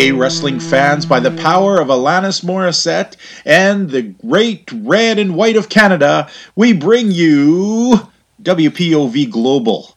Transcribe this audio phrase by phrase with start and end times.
[0.00, 5.56] Hey, wrestling fans, by the power of Alanis Morissette and the great red and white
[5.56, 6.26] of Canada,
[6.56, 8.08] we bring you
[8.42, 9.94] WPOV Global.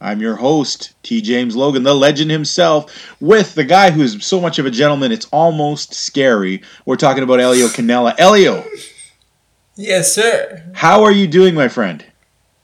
[0.00, 1.20] I'm your host, T.
[1.20, 5.26] James Logan, the legend himself, with the guy who's so much of a gentleman, it's
[5.26, 6.62] almost scary.
[6.86, 8.14] We're talking about Elio Canella.
[8.16, 8.64] Elio,
[9.76, 10.64] Yes, sir.
[10.72, 12.02] how are you doing, my friend?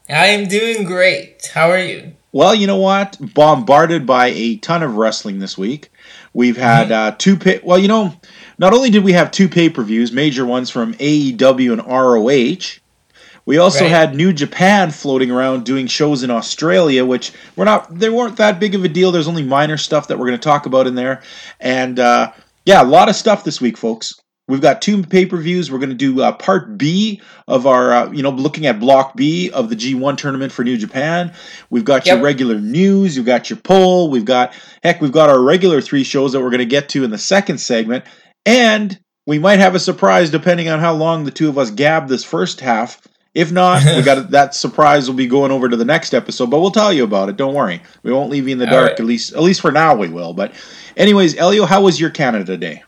[0.08, 1.50] I am doing great.
[1.52, 2.14] How are you?
[2.32, 3.18] Well, you know what?
[3.34, 5.90] Bombarded by a ton of wrestling this week.
[6.34, 7.60] We've had uh, two pay.
[7.62, 8.14] Well, you know,
[8.58, 12.80] not only did we have two pay per views, major ones from AEW and ROH.
[13.46, 13.90] We also Right.
[13.90, 18.60] had New Japan floating around doing shows in Australia, which were not they weren't that
[18.60, 19.10] big of a deal.
[19.10, 21.22] There's only minor stuff that we're going to talk about in there,
[21.58, 22.32] and uh,
[22.66, 24.20] yeah, a lot of stuff this week, folks.
[24.48, 25.70] We've got two pay per views.
[25.70, 29.14] We're going to do uh, part B of our, uh, you know, looking at Block
[29.14, 31.34] B of the G1 tournament for New Japan.
[31.70, 33.16] We've got your regular news.
[33.16, 34.10] You've got your poll.
[34.10, 37.04] We've got, heck, we've got our regular three shows that we're going to get to
[37.04, 38.04] in the second segment.
[38.46, 42.08] And we might have a surprise depending on how long the two of us gab
[42.08, 43.06] this first half.
[43.34, 46.60] If not, we got that surprise will be going over to the next episode, but
[46.60, 47.36] we'll tell you about it.
[47.36, 47.82] Don't worry.
[48.02, 49.00] We won't leave you in the All dark, right.
[49.00, 50.32] at least at least for now we will.
[50.32, 50.54] But
[50.96, 52.82] anyways, Elio, how was your Canada Day?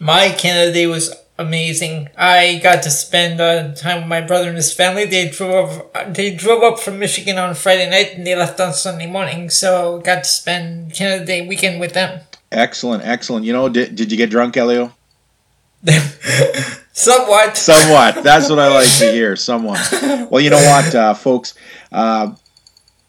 [0.00, 2.08] My Canada Day was amazing.
[2.16, 5.06] I got to spend uh, time with my brother and his family.
[5.06, 9.06] They drove they drove up from Michigan on Friday night and they left on Sunday
[9.06, 9.50] morning.
[9.50, 12.20] So got to spend Canada Day weekend with them.
[12.52, 13.44] Excellent, excellent.
[13.44, 14.92] You know, did, did you get drunk, Elio?
[16.92, 17.56] Somewhat.
[17.56, 18.22] Somewhat.
[18.22, 19.36] That's what I like to hear.
[19.36, 19.80] Somewhat.
[20.30, 21.54] Well, you know what, uh, folks?
[21.92, 22.34] Uh,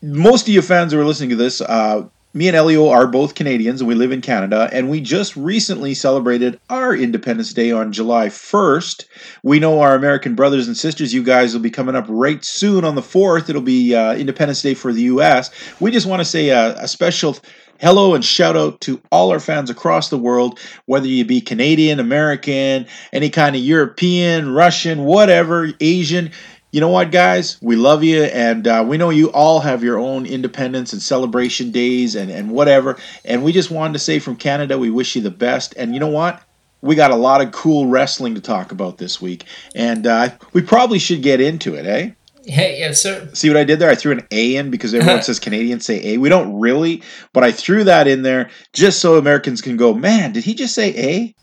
[0.02, 3.34] most of you fans who are listening to this, uh, me and Elio are both
[3.34, 7.92] Canadians and we live in Canada, and we just recently celebrated our Independence Day on
[7.92, 9.06] July 1st.
[9.42, 12.86] We know our American brothers and sisters, you guys will be coming up right soon
[12.86, 13.50] on the 4th.
[13.50, 15.50] It'll be uh, Independence Day for the U.S.
[15.80, 17.36] We just want to say a, a special
[17.80, 22.00] hello and shout out to all our fans across the world, whether you be Canadian,
[22.00, 26.32] American, any kind of European, Russian, whatever, Asian.
[26.72, 27.58] You know what, guys?
[27.62, 31.72] We love you, and uh, we know you all have your own independence and celebration
[31.72, 32.98] days and, and whatever.
[33.26, 35.74] And we just wanted to say from Canada, we wish you the best.
[35.78, 36.44] And you know what?
[36.82, 40.62] We got a lot of cool wrestling to talk about this week, and uh, we
[40.62, 42.12] probably should get into it, eh?
[42.46, 43.30] Hey, yes, sir.
[43.34, 43.90] See what I did there?
[43.90, 46.18] I threw an A in because everyone says Canadians say A.
[46.18, 47.02] We don't really,
[47.34, 50.74] but I threw that in there just so Americans can go, man, did he just
[50.76, 51.36] say A?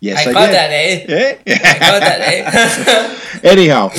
[0.00, 0.54] Yes, I I, got did.
[0.54, 1.06] that, A.
[1.08, 1.38] Eh?
[1.46, 2.20] I got that,
[3.34, 3.40] eh?
[3.48, 3.90] Anyhow,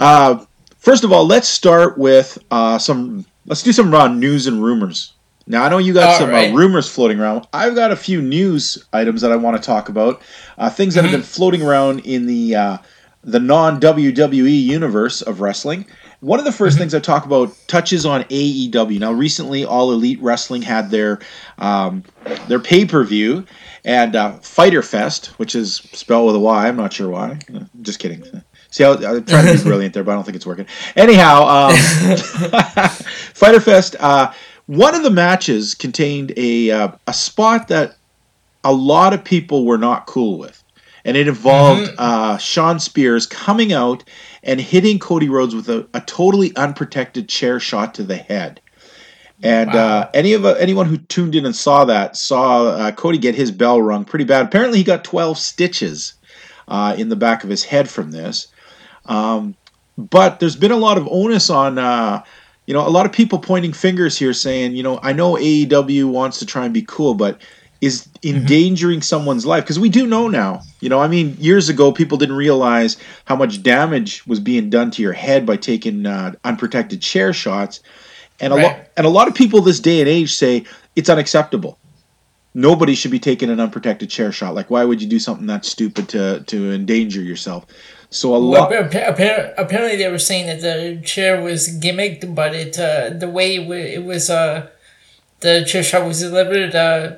[0.00, 0.44] uh,
[0.78, 3.24] first of all, let's start with uh, some.
[3.46, 5.12] Let's do some raw news and rumors.
[5.46, 6.52] Now I know you got All some right.
[6.52, 7.46] uh, rumors floating around.
[7.52, 10.22] I've got a few news items that I want to talk about.
[10.58, 12.78] Uh, things that have been floating around in the uh,
[13.24, 15.86] the non WWE universe of wrestling.
[16.20, 18.98] One of the 1st things I talk about touches on AEW.
[19.00, 21.18] Now, recently, All Elite Wrestling had their
[21.56, 22.04] um,
[22.46, 23.46] their pay per view,
[23.86, 26.68] and uh, Fyter Fest, which is spelled with a Y.
[26.68, 27.38] I'm not sure why.
[27.54, 28.22] Uh, Just kidding.
[28.70, 30.66] See, how I'm trying to be brilliant there, but I don't think it's working.
[30.96, 31.76] Anyhow, um,
[33.34, 33.96] Fyter Fest.
[33.98, 34.32] Uh,
[34.66, 37.96] one of the matches contained a uh, a spot that
[38.62, 40.62] a lot of people were not cool with,
[41.04, 44.04] and it involved uh, Shawn Spears coming out
[44.44, 48.60] and hitting Cody Rhodes with a, a totally unprotected chair shot to the head.
[49.42, 50.00] And Wow.
[50.02, 53.34] uh, any of uh, anyone who tuned in and saw that saw uh, Cody get
[53.34, 54.44] his bell rung pretty bad.
[54.46, 56.14] Apparently, he got twelve stitches
[56.68, 58.46] uh, in the back of his head from this.
[59.10, 59.56] Um,
[59.98, 62.22] but there's been a lot of onus on, uh,
[62.66, 66.10] you know, a lot of people pointing fingers here, saying, you know, I know AEW
[66.10, 67.42] wants to try and be cool, but
[67.82, 70.62] is endangering someone's life because we do know now.
[70.80, 74.90] You know, I mean, years ago, people didn't realize how much damage was being done
[74.92, 77.80] to your head by taking uh, unprotected chair shots,
[78.40, 78.88] and a lot Right.
[78.96, 80.64] and a lot of people this day and age say
[80.96, 81.78] it's unacceptable.
[82.54, 84.54] nobody should be taking an unprotected chair shot.
[84.54, 87.66] Like, why would you do something that stupid to to endanger yourself?
[88.10, 88.72] So a lot.
[88.72, 93.56] appa- apparently they were saying that the chair was gimmicked, but it uh, the way
[93.56, 94.68] it, was uh,
[95.40, 97.16] the chair shot was delivered, uh,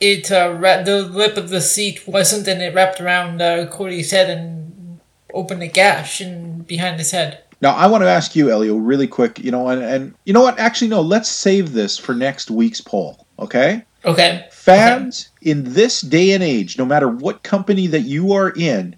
[0.00, 0.52] it uh,
[0.82, 5.00] the lip of the seat wasn't, and it wrapped around uh, Cody's head and
[5.32, 7.44] opened a gash in behind his head.
[7.60, 9.38] Now I want to ask you, Elio, really quick.
[9.38, 10.58] You know, and, and you know what?
[10.58, 11.00] Actually, no.
[11.00, 13.26] Let's save this for next week's poll.
[13.38, 13.84] Okay.
[14.04, 14.48] Okay.
[14.50, 18.96] Fans in this day and age, no matter what company that you are in,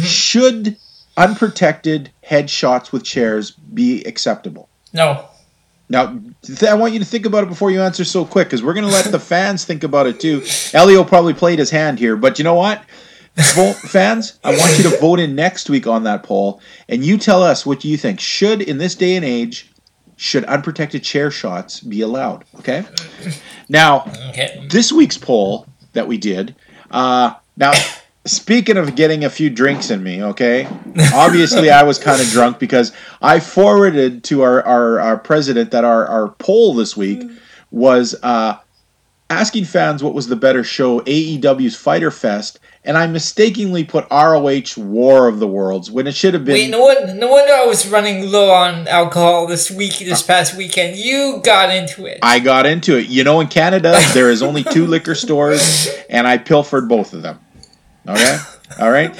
[0.00, 0.76] should
[1.16, 4.68] unprotected headshots with chairs be acceptable?
[4.92, 5.26] No.
[5.88, 8.62] Now, th- I want you to think about it before you answer so quick, because
[8.62, 10.42] we're going to let the fans think about it too.
[10.72, 12.82] Elio probably played his hand here, but you know what?
[13.54, 17.18] Vote, fans, I want you to vote in next week on that poll, and you
[17.18, 18.20] tell us what you think.
[18.20, 19.70] Should, in this day and age,
[20.16, 22.44] should unprotected chair shots be allowed?
[22.58, 22.84] Okay.
[23.68, 24.00] Now,
[24.30, 24.66] Okay.
[24.68, 26.54] this week's poll that we did.
[26.90, 27.72] Uh, now,
[28.24, 30.66] speaking of getting a few drinks in me, okay.
[31.14, 35.84] Obviously, I was kind of drunk because I forwarded to our our, our president that
[35.84, 37.22] our our poll this week
[37.70, 38.58] was uh,
[39.30, 44.76] asking fans what was the better show, AEW's Fyter Fest, and I mistakenly put ROH
[44.76, 46.54] War of the Worlds when it should have been.
[46.54, 50.56] Wait, no one, no wonder I was running low on alcohol this week, this past
[50.56, 50.96] weekend.
[50.96, 52.18] You got into it.
[52.22, 53.06] I got into it.
[53.06, 57.22] You know, in Canada, there is only two liquor stores, and I pilfered both of
[57.22, 57.40] them.
[58.06, 58.38] Okay?
[58.80, 59.10] All right?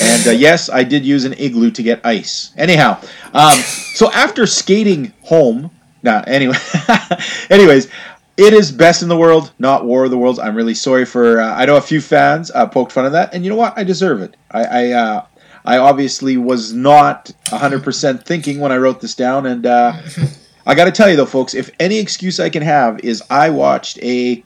[0.00, 2.52] And uh, yes, I did use an igloo to get ice.
[2.56, 3.00] Anyhow,
[3.34, 5.70] um, so after skating home,
[6.02, 6.56] now, anyway,
[7.50, 7.88] anyways,
[8.36, 10.38] it is best in the world, not War of the Worlds.
[10.38, 11.40] I'm really sorry for.
[11.40, 13.78] Uh, I know a few fans uh, poked fun of that, and you know what?
[13.78, 14.36] I deserve it.
[14.50, 15.26] I, I, uh,
[15.64, 19.92] I obviously was not 100% thinking when I wrote this down, and uh,
[20.66, 23.50] I got to tell you though, folks, if any excuse I can have is I
[23.50, 24.42] watched a,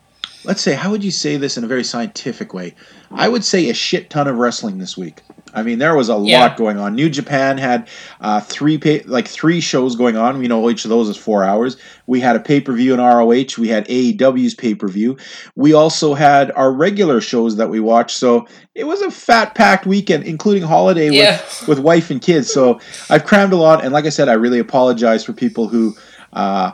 [0.46, 2.74] let's say, how would you say this in a very scientific way?
[3.10, 5.22] I would say a shit ton of wrestling this week.
[5.54, 6.40] I mean, there was a Yeah.
[6.40, 6.94] lot going on.
[6.94, 7.88] New Japan had
[8.20, 10.38] uh, three pay- like three shows going on.
[10.38, 11.76] We know each of those is four hours.
[12.06, 13.56] We had a pay per view in ROH.
[13.58, 15.16] We had AEW's pay per view.
[15.54, 18.16] We also had our regular shows that we watched.
[18.18, 21.32] So it was a fat packed weekend, including holiday Yeah.
[21.60, 22.52] with, with wife and kids.
[22.52, 23.82] So I've crammed a lot.
[23.84, 25.96] And like I said, I really apologize for people who
[26.34, 26.72] uh,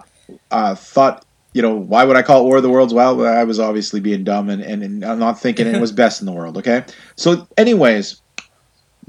[0.50, 1.24] uh, thought.
[1.52, 2.94] You know, why would I call it War of the Worlds?
[2.94, 6.20] Well, I was obviously being dumb and, and, and I'm not thinking it was best
[6.20, 6.84] in the world, okay?
[7.16, 8.20] So, anyways,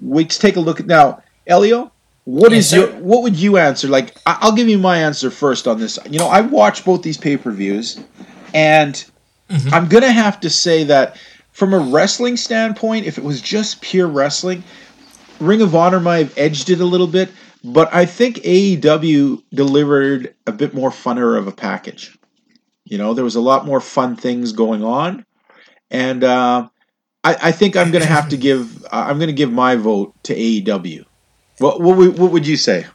[0.01, 1.24] let's take a look at now.
[1.48, 1.92] Elio,
[2.25, 3.88] what Yes, is your what would you answer?
[3.88, 6.00] Like, I'll give you my answer first on this.
[6.10, 8.00] You know, I watched both these pay per views,
[8.54, 9.04] and
[9.54, 9.74] Mm-hmm.
[9.74, 11.18] I'm gonna have to say that
[11.51, 14.63] from a wrestling standpoint, if it was just pure wrestling,
[15.40, 17.30] Ring of Honor might have edged it a little bit,
[17.63, 22.18] but I think AEW delivered a bit more funner of a package.
[22.85, 25.25] You know, there was a lot more fun things going on,
[25.89, 26.68] and uh,
[27.24, 30.13] I, I think I'm going to have to give I'm going to give my vote
[30.24, 31.06] to AEW.
[31.59, 32.85] What what would, what would you say?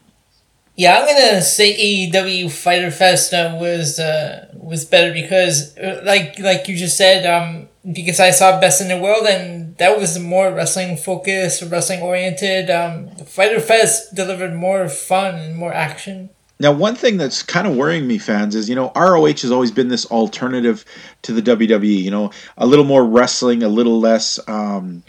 [0.79, 6.39] Yeah, I'm gonna say AEW Fyter Fest uh, was uh, was better because, uh, like
[6.39, 10.19] like you just said, um, because I saw Best in the World and that was
[10.21, 12.71] more wrestling focused, wrestling oriented.
[12.71, 16.31] Um, Fyter Fest delivered more fun and more action.
[16.61, 19.71] Now, one thing that's kind of worrying me, fans, is you know ROH has always
[19.71, 20.85] been this alternative
[21.23, 22.03] to the WWE.
[22.03, 25.03] You know, a little more wrestling, a little less, um,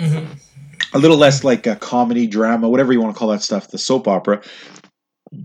[0.93, 3.77] a little less like a comedy, drama, whatever you want to call that stuff, the
[3.77, 4.41] soap opera.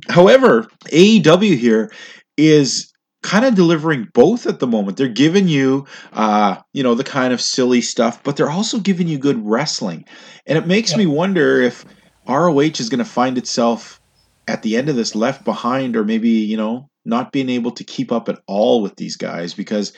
[0.08, 1.92] However, AEW here
[2.36, 4.98] is kind of delivering both at the moment.
[4.98, 9.08] They're giving you, uh, you know, the kind of silly stuff, but they're also giving
[9.08, 10.04] you good wrestling,
[10.46, 11.86] and it makes me wonder if
[12.28, 14.00] ROH is going to find itself
[14.46, 17.84] at the end of this left behind, or maybe you know, not being able to
[17.84, 19.92] keep up at all with these guys because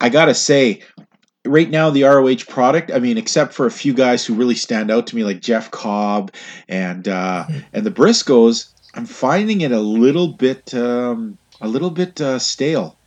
[0.00, 0.82] I gotta say.
[1.46, 2.90] Right now, the ROH product.
[2.92, 5.70] I mean, except for a few guys who really stand out to me, like Jeff
[5.70, 6.34] Cobb
[6.68, 12.20] and uh, and the Briscoes, I'm finding it a little bit um, a little bit
[12.20, 12.98] uh, stale.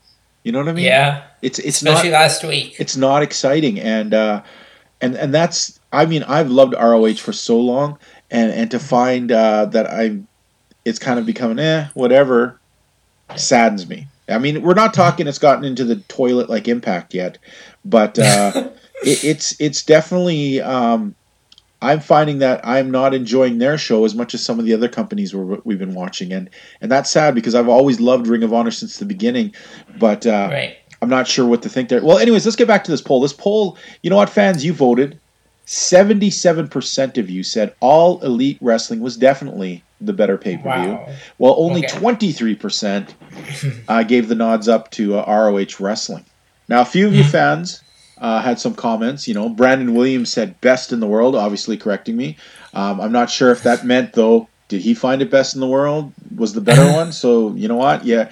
[0.43, 0.85] You know what I mean?
[0.85, 2.75] Yeah, It's it's especially not last week.
[2.79, 4.41] it's not exciting, and uh,
[4.99, 7.99] and and that's I mean I've loved ROH for so long,
[8.33, 10.19] and and to find uh, that I
[10.83, 12.59] it's kind of becoming eh whatever
[13.37, 14.07] saddens me.
[14.27, 17.37] I mean, we're not talking it's gotten into the toilet like Impact yet,
[17.85, 18.51] but uh,
[19.03, 20.59] it, it's it's definitely.
[20.59, 21.15] Um,
[21.81, 24.87] I'm finding that I'm not enjoying their show as much as some of the other
[24.87, 26.49] companies we're, we've been watching, and
[26.79, 29.53] and that's sad because I've always loved Ring of Honor since the beginning,
[29.99, 30.77] but uh, Right.
[31.01, 32.01] I'm not sure what to think there.
[32.01, 33.19] Well, anyways, let's get back to this poll.
[33.19, 35.19] This poll, you know what, fans, you voted.
[35.65, 40.91] 77% of you said all elite wrestling was definitely the better pay per view.
[40.93, 41.09] Wow.
[41.37, 41.97] Well, only Okay.
[41.97, 46.25] 23% uh, gave the nods up to uh, ROH wrestling.
[46.67, 47.81] Now, a few of you fans
[48.17, 49.27] uh, had some comments.
[49.27, 52.37] You know, Brandon Williams said best in the world, obviously correcting me.
[52.73, 54.49] Um, I'm not sure if that meant though.
[54.69, 56.11] Did he find it best in the world?
[56.35, 57.11] Was the better one?
[57.11, 58.05] So you know what?
[58.05, 58.31] Yeah,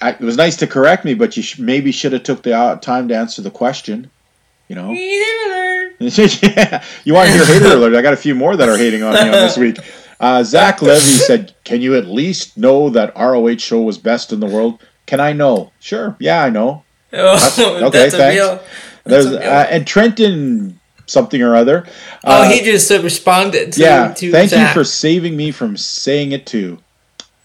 [0.00, 2.54] I, it was nice to correct me, but you sh- maybe should have took the
[2.56, 4.10] uh, time to answer the question.
[4.74, 4.90] You know.
[6.00, 7.94] yeah, you want to hear hater alert?
[7.94, 9.78] I got a few more that are hating on me on this week.
[10.18, 14.40] Uh, Zach Levy said, "Can you at least know that ROH show was best in
[14.40, 15.70] the world?" Can I know?
[15.80, 16.16] Sure.
[16.18, 16.82] Yeah, I know.
[17.16, 18.64] Oh, okay, thanks.
[19.04, 21.86] There's uh, and Trenton something or other.
[22.24, 24.12] Oh, Uh, he just uh, responded to, yeah.
[24.14, 26.78] to Thank you for saving me from saying it too.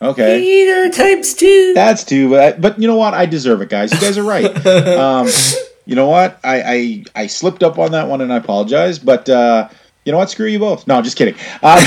[0.02, 0.42] Okay.
[0.42, 1.74] Hater types two.
[1.76, 3.14] That's two, but I, but you know what?
[3.14, 3.94] I deserve it, guys.
[3.94, 4.66] You guys are right.
[4.66, 5.28] um,
[5.90, 6.40] you know what?
[6.44, 9.00] I, I I slipped up on that one, and I apologize.
[9.00, 9.70] But uh,
[10.06, 10.30] you know what?
[10.30, 10.86] Screw you both.
[10.86, 11.34] No, just kidding.
[11.64, 11.84] Um,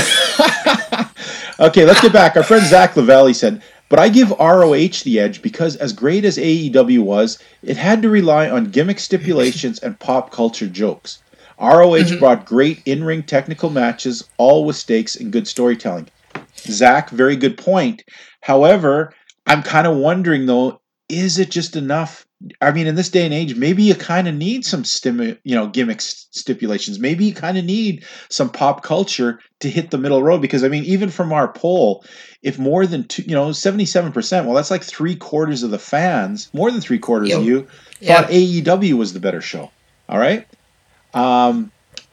[1.61, 2.35] okay, let's get back.
[2.35, 6.37] Our friend Zach Lavelli said, "But I give ROH the edge because, as great as
[6.37, 11.19] AEW was, it had to rely on gimmick stipulations and pop culture jokes."
[11.57, 16.09] ROH brought great in-ring technical matches, all with stakes and good storytelling.
[16.57, 18.03] Zach, very good point.
[18.41, 19.13] However,
[19.47, 22.25] I'm kind of wondering though, is it just enough?
[22.61, 25.55] I mean, in this day and age, maybe you kind of need some stimu- you
[25.55, 26.99] know, gimmick stipulations.
[26.99, 30.41] Maybe you kind of need some pop culture to hit the middle road.
[30.41, 32.03] Because I mean, even from our poll,
[32.41, 35.79] if more than two, you know, seventy-seven percent, well, that's like three quarters of the
[35.79, 37.47] fans, more than three quarters of Yep.
[37.47, 37.67] you
[38.07, 39.71] thought AEW was the better show.
[40.09, 40.45] All right.
[41.13, 41.71] Um,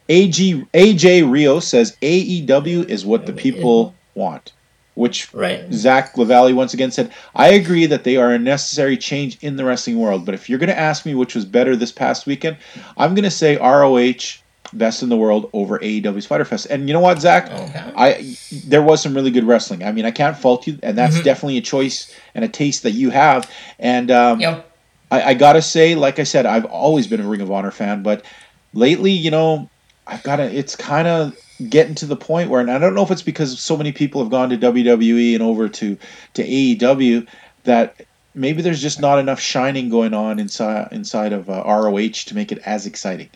[0.08, 4.52] AG AJ Rio says AEW is what the people want,
[4.94, 5.72] which Right.
[5.72, 9.64] Zach Lavallee once again said, I agree that they are a necessary change in the
[9.64, 10.26] wrestling world.
[10.26, 12.56] But if you're going to ask me which was better this past weekend,
[12.96, 14.40] I'm going to say ROH
[14.72, 16.66] best in the world over AEW Fyter Fest.
[16.70, 17.50] And you know what, Zach?
[17.50, 17.92] Okay.
[17.96, 19.82] I there was some really good wrestling.
[19.82, 22.92] I mean, I can't fault you, and that's definitely a choice and a taste that
[22.92, 23.50] you have.
[23.78, 24.66] And um, Yep.
[25.10, 28.02] I, I gotta say, like I said, I've always been a Ring of Honor fan,
[28.02, 28.24] but
[28.72, 29.68] lately, you know,
[30.06, 30.44] I've gotta.
[30.44, 31.36] It's kind of
[31.68, 34.22] getting to the point where, and I don't know if it's because so many people
[34.22, 35.98] have gone to WWE and over to
[36.34, 37.26] to AEW
[37.64, 37.96] that
[38.34, 42.52] maybe there's just not enough shining going on inside inside of uh, ROH to make
[42.52, 43.30] it as exciting.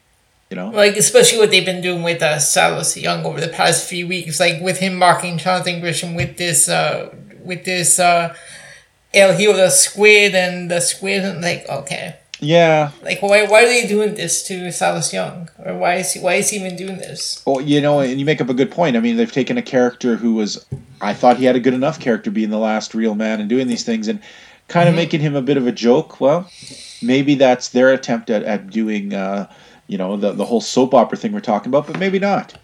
[0.50, 0.70] You know?
[0.70, 4.38] Like especially what they've been doing with uh, Silas Young over the past few weeks,
[4.38, 8.34] like with him marking Jonathan Gresham with this uh with this uh
[9.12, 12.16] El the Squid and the Squid and like okay.
[12.44, 12.90] Yeah.
[13.02, 15.48] Like why why are they doing this to Silas Young?
[15.64, 17.42] Or why is he why is he even doing this?
[17.46, 18.96] Well, you know, and you make up a good point.
[18.96, 20.64] I mean, they've taken a character who was,
[21.00, 23.66] I thought he had a good enough character being the last real man and doing
[23.66, 24.20] these things, and
[24.68, 26.20] kind of making him a bit of a joke.
[26.20, 26.50] Well,
[27.02, 29.50] maybe that's their attempt at, at doing, uh,
[29.86, 32.54] you know, the, the whole soap opera thing we're talking about, but maybe not.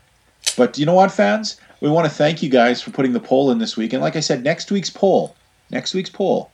[0.56, 1.60] But you know what, fans?
[1.80, 3.92] We want to thank you guys for putting the poll in this week.
[3.92, 5.34] And like I said, next week's poll,
[5.70, 6.50] next week's poll,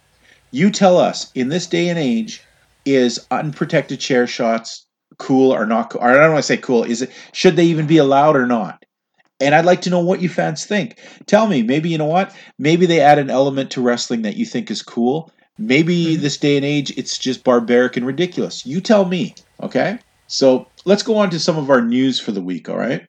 [0.52, 2.42] you tell us in this day and age,
[2.86, 4.86] is unprotected chair shots
[5.18, 6.00] cool or not cool?
[6.00, 6.84] Or I don't want to say cool.
[6.84, 8.84] Is it should they even be allowed or not?
[9.38, 10.98] And I'd like to know what you fans think.
[11.26, 12.34] Tell me, maybe you know what?
[12.58, 15.30] Maybe they add an element to wrestling that you think is cool.
[15.58, 16.22] Maybe mm-hmm.
[16.22, 18.64] this day and age it's just barbaric and ridiculous.
[18.64, 19.98] You tell me, okay?
[20.26, 23.06] So let's go on to some of our news for the week, all right?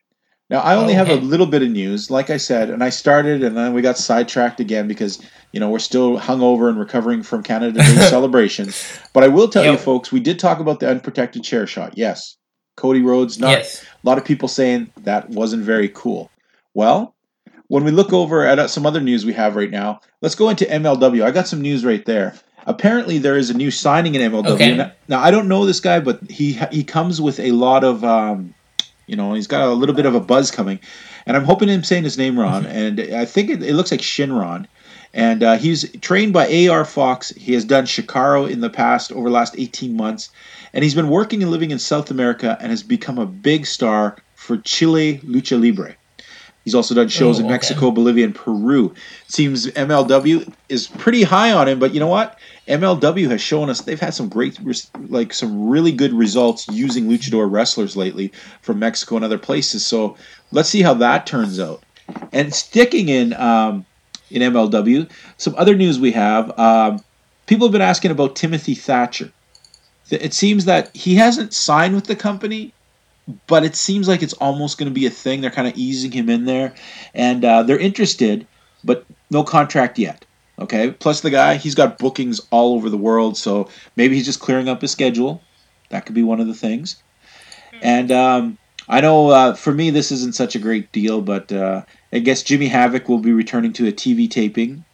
[0.50, 3.42] Now I only have a little bit of news, like I said, and I started
[3.42, 5.20] and then we got sidetracked again because
[5.52, 8.98] you know we're still hungover and recovering from Canada Day celebrations.
[9.12, 11.98] But I will tell you, folks, we did talk about the unprotected chair shot.
[11.98, 12.36] Yes,
[12.76, 13.38] Cody Rhodes.
[13.38, 13.82] Not yes.
[13.82, 16.30] a lot of people saying that wasn't very cool.
[16.72, 17.14] Well,
[17.68, 20.48] when we look over at uh, some other news we have right now, let's go
[20.48, 21.24] into MLW.
[21.24, 22.34] I got some news right there.
[22.66, 24.46] Apparently, there is a new signing in MLW.
[24.46, 24.76] Okay.
[24.76, 28.04] Now, now, I don't know this guy, but he he comes with a lot of,
[28.04, 28.54] um,
[29.08, 30.78] you know, he's got a little bit of a buzz coming,
[31.26, 32.66] and I'm hoping I'm saying his name wrong.
[32.78, 34.66] And I think it, it looks like Shinron.
[35.14, 37.30] And uh, he's trained by AR Fox.
[37.30, 40.30] He has done Chikara in the past over the last 18 months.
[40.72, 44.16] And he's been working and living in South America and has become a big star
[44.34, 45.96] for Chile Lucha Libre.
[46.68, 47.52] He's also done shows Oh, in okay.
[47.54, 48.92] Mexico, Bolivia, and Peru.
[49.26, 52.38] Seems MLW is pretty high on him, but you know what?
[52.68, 54.58] MLW has shown us they've had some great,
[55.08, 59.86] like some really good results using luchador wrestlers lately from Mexico and other places.
[59.86, 60.18] So
[60.52, 61.82] let's see how that turns out.
[62.34, 63.86] And sticking in um,
[64.30, 66.58] in MLW, some other news we have.
[66.58, 67.02] Um,
[67.46, 69.32] people have been asking about Timothy Thatcher.
[70.10, 72.74] It seems that he hasn't signed with the company,
[73.46, 75.40] but it seems like it's almost going to be a thing.
[75.40, 76.74] They're kind of easing him in there,
[77.14, 78.46] and uh, they're interested,
[78.84, 80.24] but no contract yet.
[80.58, 80.90] Okay.
[80.90, 84.68] Plus, the guy he's got bookings all over the world, so maybe he's just clearing
[84.68, 85.42] up his schedule.
[85.90, 87.02] That could be one of the things.
[87.80, 88.58] And um,
[88.88, 91.82] I know uh, for me this isn't such a great deal, but uh,
[92.12, 94.84] I guess Jimmy Havoc will be returning to a TV taping.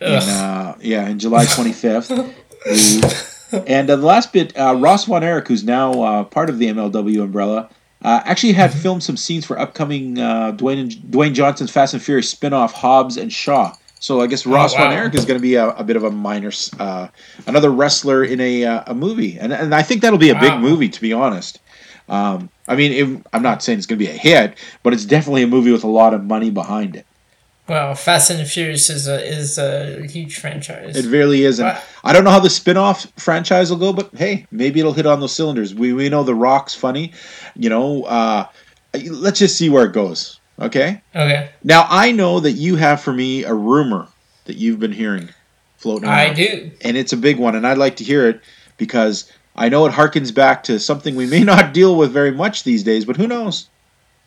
[0.00, 3.34] In, uh, yeah, in July 25th.
[3.52, 6.66] And uh, the last bit, uh, Ross Von Erich, who's now uh, part of the
[6.66, 7.70] MLW umbrella,
[8.02, 12.02] uh, actually had filmed some scenes for upcoming uh, Dwayne and, Dwayne Johnson's Fast and
[12.02, 13.74] Furious spin-off Hobbs and Shaw.
[14.00, 14.96] So I guess Ross Von wow.
[14.96, 17.08] Erich is going to be a, a bit of a minor, uh,
[17.46, 20.60] another wrestler in a uh, a movie, and and I think that'll be a big
[20.60, 21.58] movie to be honest.
[22.08, 25.04] Um, I mean, if, I'm not saying it's going to be a hit, but it's
[25.04, 27.06] definitely a movie with a lot of money behind it.
[27.68, 30.96] Well, Fast and Furious is a is a huge franchise.
[30.96, 31.82] It really is, and Wow.
[32.02, 35.20] I don't know how the spin-off franchise will go, but hey, maybe it'll hit on
[35.20, 35.74] those cylinders.
[35.74, 37.12] We we know the Rock's funny,
[37.54, 38.04] you know.
[38.04, 38.46] Uh,
[39.10, 40.40] let's just see where it goes.
[40.60, 41.00] Okay.
[41.14, 44.08] okay, Now I know that you have for me a rumor
[44.46, 45.28] that you've been hearing
[45.76, 46.18] floating around.
[46.18, 46.70] I do.
[46.80, 48.40] and it's a big one, and I'd like to hear it
[48.76, 52.64] because I know it harkens back to something we may not deal with very much
[52.64, 53.68] these days, but who knows?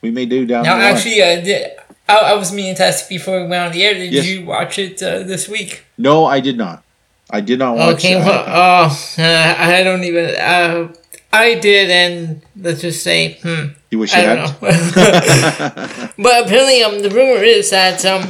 [0.02, 1.72] We may do down Now, actually, uh, did,
[2.18, 3.94] I, I was meaning to ask before we went on the air.
[3.94, 4.26] Did Yes.
[4.28, 5.84] you watch it uh, this week?
[5.98, 6.84] no, I did not.
[7.30, 7.96] I did not watch.
[7.96, 10.36] Okay, uh, well, oh, uh, I don't even.
[10.36, 10.94] Uh,
[11.34, 14.36] I did, and let's just say, hmm, you wish you I had.
[14.36, 16.10] don't know.
[16.24, 18.28] but apparently, um, the rumor is that um,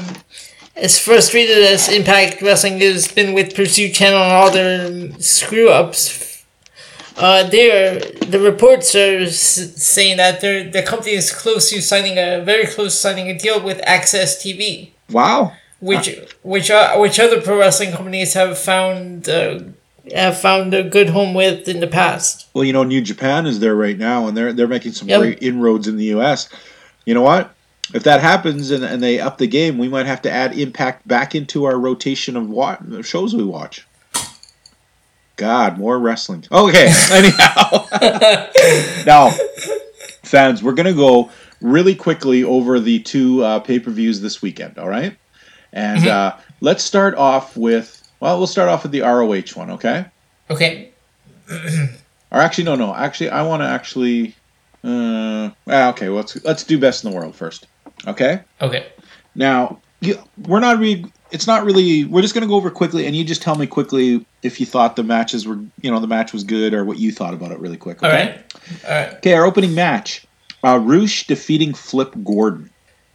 [0.76, 6.31] as frustrated as Impact Wrestling has been with Pursuit Channel and all their screw ups,
[7.22, 12.42] uh, they're the reports are saying that their the company is close to signing a
[12.44, 14.92] very close to signing a deal with AXS TV.
[15.10, 15.54] Wow.
[15.80, 16.08] which
[16.44, 19.60] which uh, which other pro wrestling companies have found uh,
[20.16, 22.48] have found a good home with in the past.
[22.54, 25.20] Well, you know, New Japan is there right now, and they're they're making some Yep.
[25.22, 26.50] great inroads in the U.S.
[27.06, 27.54] You know what?
[27.94, 31.06] If that happens and, and they up the game, we might have to add Impact
[31.08, 33.86] back into our rotation of of shows we watch.
[35.42, 36.46] God, more wrestling.
[36.52, 37.88] Okay, anyhow.
[39.08, 39.32] now,
[40.22, 41.32] fans, we're gonna go
[41.62, 44.78] really quickly over the two uh, pay per views this weekend.
[44.78, 45.18] All right,
[45.74, 47.98] and uh, let's start off with.
[48.20, 49.72] Well, we'll start off with the ROH one.
[49.72, 50.06] Okay.
[50.52, 50.92] Okay,
[52.32, 52.94] Or actually, no, no.
[52.94, 54.36] Actually, I want to actually.
[54.84, 57.66] Uh, ah, okay, well, let's let's do best in the world first.
[58.08, 58.42] Okay.
[58.62, 58.88] okay,
[59.34, 61.12] Now, you, we're not really.
[61.32, 62.06] It's not really.
[62.06, 64.96] We're just gonna go over quickly, and you just tell me quickly if you thought
[64.96, 67.60] the matches were, you know, the match was good, or what you thought about it,
[67.60, 68.04] really quick.
[68.04, 68.08] Okay.
[68.08, 69.14] all right, all right.
[69.18, 70.26] Okay, our opening match:
[70.64, 72.70] uh, Roosh defeating Flip Gordon.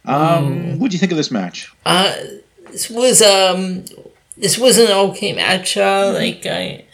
[0.05, 1.71] Um, what do you think of this match?
[1.85, 2.15] Uh,
[2.71, 3.85] this was um,
[4.37, 5.77] this was an okay match.
[5.77, 6.85] Uh, like I,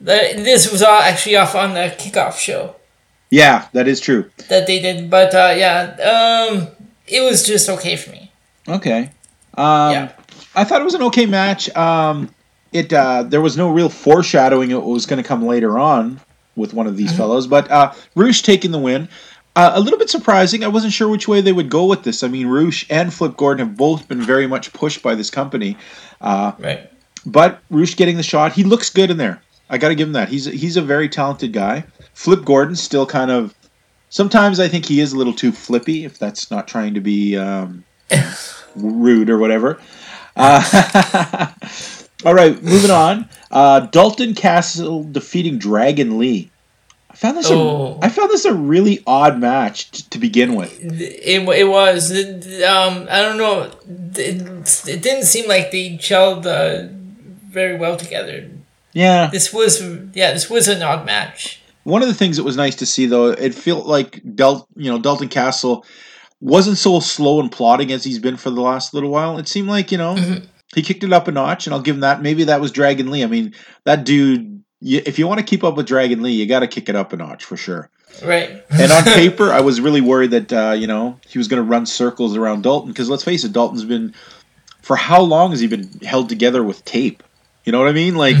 [0.00, 2.76] the, this was uh, actually off on the kickoff show
[3.30, 4.30] Yeah, that is true.
[4.48, 6.68] that they did, but uh, yeah, um,
[7.06, 8.30] it was just okay for me.
[8.68, 9.10] Okay.
[9.54, 10.12] Um, Yeah.
[10.58, 11.74] I thought it was an okay match.
[11.76, 12.34] Um,
[12.72, 16.20] it uh, there was no real foreshadowing it was going to come later on
[16.56, 19.08] with one of these fellows, but uh, Roosh taking the win.
[19.54, 20.62] Uh, a little bit surprising.
[20.64, 22.22] I wasn't sure which way they would go with this.
[22.22, 25.76] I mean, Roosh and Flip Gordon have both been very much pushed by this company,
[26.20, 26.90] uh, Right.
[27.26, 29.40] but Roosh getting the shot, he looks good in there.
[29.70, 30.28] I got to give him that.
[30.28, 31.84] He's he's a very talented guy.
[32.14, 33.54] Flip Gordon still kind of.
[34.10, 37.36] Sometimes I think he is a little too flippy, if that's not trying to be
[37.36, 37.84] um,
[38.76, 39.78] rude or whatever.
[40.38, 41.46] Uh,
[42.24, 43.28] all right, moving on.
[43.50, 46.50] Uh, Dalton Castle defeating Dragon Lee.
[47.10, 47.50] I found this.
[47.50, 47.98] Oh.
[48.00, 50.78] A, I found this a really odd match t- to begin with.
[50.80, 53.62] It, it was it, um I don't know
[54.16, 56.88] it, it didn't seem like they gelled uh,
[57.48, 58.48] very well together.
[58.92, 59.30] Yeah.
[59.32, 59.82] This was
[60.14, 61.60] yeah this was an odd match.
[61.88, 64.90] One of the things that was nice to see, though, it felt like Del, you
[64.90, 65.86] know, Dalton Castle
[66.40, 69.38] wasn't so slow and plodding as he's been for the last little while.
[69.38, 70.46] It seemed like you know Mhm.
[70.74, 72.22] he kicked it up a notch, and I'll give him that.
[72.22, 73.22] Maybe that was Dragon Lee.
[73.22, 74.62] I mean, that dude.
[74.80, 76.94] You, if you want to keep up with Dragon Lee, you got to kick it
[76.94, 77.90] up a notch for sure.
[78.24, 78.62] Right.
[78.70, 81.68] And on paper, I was really worried that uh, you know he was going to
[81.68, 84.14] run circles around Dalton because let's face it, Dalton's been
[84.82, 87.24] for how long has he been held together with tape?
[87.64, 88.14] You know what I mean?
[88.14, 88.36] Like,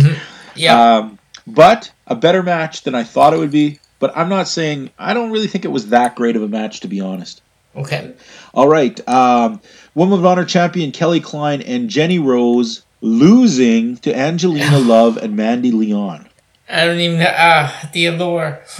[0.54, 0.96] Yeah.
[0.98, 3.80] um, but a better match than I thought it would be.
[3.98, 6.80] But I'm not saying I don't really think it was that great of a match
[6.80, 7.42] to be honest.
[7.78, 8.14] Okay.
[8.54, 9.60] All right, um,
[9.94, 15.70] Women of Honor champion Kelly Klein and Jenny Rose losing to Angelina Love and Mandy
[15.70, 16.28] Leon.
[16.68, 17.32] I don't even know.
[17.34, 18.60] ah the allure.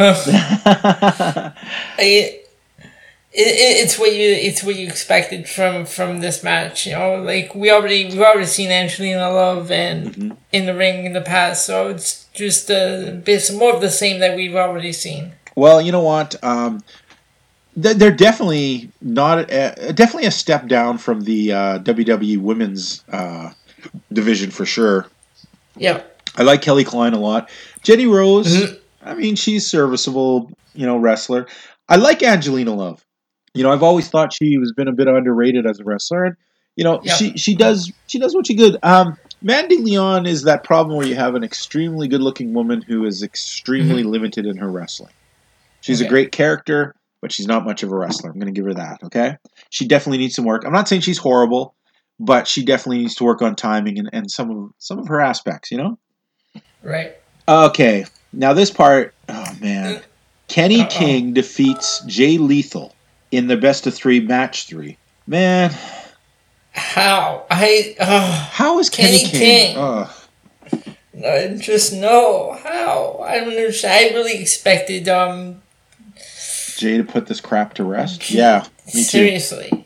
[1.98, 2.48] it,
[3.32, 6.87] it, it's what you it's what you expected from from this match.
[6.87, 11.14] You know, like we already we've already seen Angelina Love and in the ring in
[11.14, 15.32] the past, so it's just a bit more of the same that we've already seen.
[15.56, 16.37] Well, you know what?
[16.44, 16.82] Um,
[17.82, 23.50] they're, definitely not a, definitely a step down from the uh, WWE Women's uh,
[24.12, 25.06] division for sure.
[25.76, 26.02] Yeah.
[26.36, 27.50] I like Kelly Klein a lot.
[27.82, 28.78] Jenny Rose, Mhm.
[29.02, 31.46] I mean, she's serviceable, you know, wrestler.
[31.88, 33.04] I like Angelina Love.
[33.54, 36.36] You know, I've always thought she was been a bit underrated as a wrestler, and
[36.76, 38.76] you know, she she does she does what she good.
[38.82, 43.22] Um, Mandy Leon is that problem where you have an extremely good-looking woman who is
[43.22, 45.12] extremely limited in her wrestling.
[45.80, 48.31] She's a great character, but she's not much of a wrestler.
[48.31, 49.02] I'm going to give her that.
[49.04, 49.37] Okay,
[49.70, 50.64] she definitely needs some work.
[50.64, 51.74] I'm not saying she's horrible,
[52.18, 55.20] but she definitely needs to work on timing and, and some of some of her
[55.20, 55.70] aspects.
[55.70, 55.98] You know.
[56.83, 57.16] Right.
[57.48, 59.14] Okay, now this part.
[59.28, 60.02] Oh man,
[60.48, 60.88] Kenny Uh-oh.
[60.88, 62.94] King defeats Jay Lethal
[63.31, 64.96] in the best of three match three.
[65.26, 65.74] Man,
[66.78, 67.44] How?
[67.50, 67.96] I.
[67.98, 69.74] Uh, how is Kenny, Kenny King?
[69.74, 69.76] King.
[69.78, 70.11] Ugh.
[71.26, 72.52] I just no.
[72.62, 73.18] How?
[73.26, 74.14] I don't understand.
[74.14, 75.09] I really expected.
[75.09, 75.62] Um.
[76.78, 78.30] Jay to put this crap to rest?
[78.30, 78.98] Yeah, me too.
[79.02, 79.84] Seriously.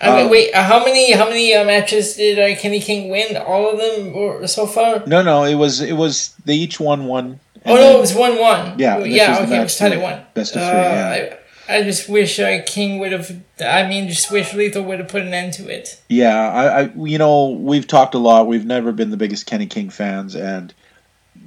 [0.00, 3.08] I mean, Um, wait, uh, how many how many uh, matches did uh, Kenny King
[3.10, 3.36] win?
[3.36, 5.02] All of them or so far?
[5.06, 7.40] No, no, it was it was they each won one.
[7.64, 8.78] Oh no, it was one one.
[8.78, 10.20] Yeah, yeah, okay, it was tied at one.
[10.34, 11.36] Best of Uh, three, yeah.
[11.68, 13.32] I, I just wish uh, King would have.
[13.60, 16.00] I mean, just wish Lethal would have put an end to it.
[16.08, 18.46] Yeah, I, I, you know, we've talked a lot.
[18.46, 20.72] We've never been the biggest Kenny King fans, and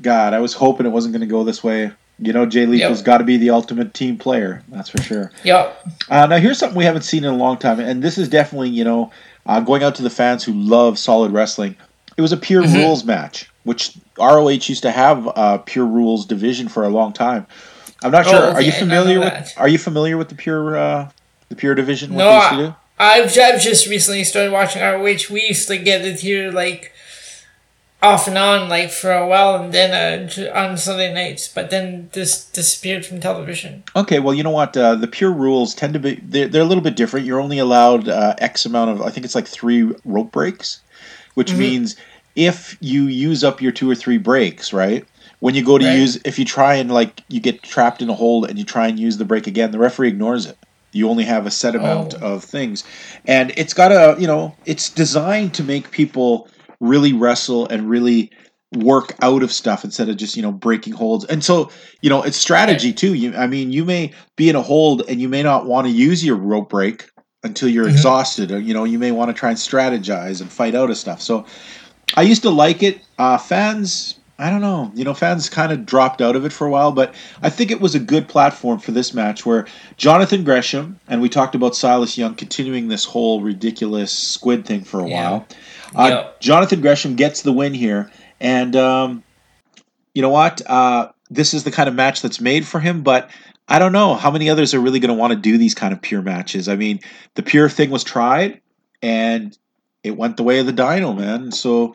[0.01, 1.91] God, I was hoping it wasn't going to go this way.
[2.21, 3.05] You know, Jay Lethal's Yep.
[3.05, 4.61] got to be the ultimate team player.
[4.69, 5.31] That's for sure.
[5.43, 5.81] Yup.
[6.09, 8.69] Uh, now, here's something we haven't seen in a long time, and this is definitely,
[8.69, 9.11] you know,
[9.45, 11.75] uh, going out to the fans who love solid wrestling.
[12.17, 12.75] It was a pure Mhm.
[12.75, 17.47] rules match, which ROH used to have a pure rules division for a long time.
[18.03, 18.53] I'm not Oh, sure.
[18.53, 19.33] Are you familiar with?
[19.33, 19.53] that.
[19.57, 21.07] Are you familiar with the pure uh,
[21.49, 22.13] the pure division?
[22.13, 22.75] What No, they used to do?
[22.99, 25.29] I've I've just recently started watching ROH.
[25.31, 26.91] We used to get it here like
[28.01, 31.47] off and on like for a while, and then uh, on Sunday nights.
[31.47, 33.83] But then this disappeared from television.
[33.95, 34.75] Okay, well, you know what?
[34.77, 37.25] Uh, the pure rules tend to be they're, they're a little bit different.
[37.25, 40.81] You're only allowed uh, X amount of I think it's like three rope breaks,
[41.33, 41.57] which Mhm.
[41.57, 41.95] means
[42.35, 45.05] if you use up your two or three breaks, right?
[45.39, 45.97] When you go to Right.
[45.97, 48.87] use, if you try and like you get trapped in a hold and you try
[48.87, 50.57] and use the break again, the referee ignores it.
[50.91, 52.35] You only have a set amount Oh.
[52.35, 52.83] of things,
[53.27, 56.47] and it's got a you know it's designed to make people
[56.79, 58.31] really wrestle and really
[58.75, 61.25] work out of stuff instead of just you know breaking holds.
[61.25, 63.13] And so you know it's strategy too.
[63.15, 65.91] You I mean you may be in a hold and you may not want to
[65.93, 67.09] use your rope break
[67.43, 67.91] until you're Mhm.
[67.91, 68.51] exhausted.
[68.51, 71.21] Or, you know you may want to try and strategize and fight out of stuff.
[71.21, 71.45] So
[72.15, 73.01] I used to like it.
[73.17, 74.15] Uh, fans.
[74.39, 74.91] I don't know.
[74.95, 77.71] You know, fans kind of dropped out of it for a while, but I think
[77.71, 81.75] it was a good platform for this match where Jonathan Gresham, and we talked about
[81.75, 85.29] Silas Young continuing this whole ridiculous squid thing for a Yeah.
[85.29, 85.47] while.
[85.93, 86.29] Uh.
[86.39, 89.23] Jonathan Gresham gets the win here, and um,
[90.13, 90.61] you know what?
[90.65, 93.29] Uh, this is the kind of match that's made for him, but
[93.67, 95.91] I don't know how many others are really going to want to do these kind
[95.93, 96.69] of pure matches.
[96.69, 97.01] I mean,
[97.35, 98.61] the pure thing was tried,
[99.01, 99.55] and
[100.01, 101.51] it went the way of the Dino, man.
[101.51, 101.93] So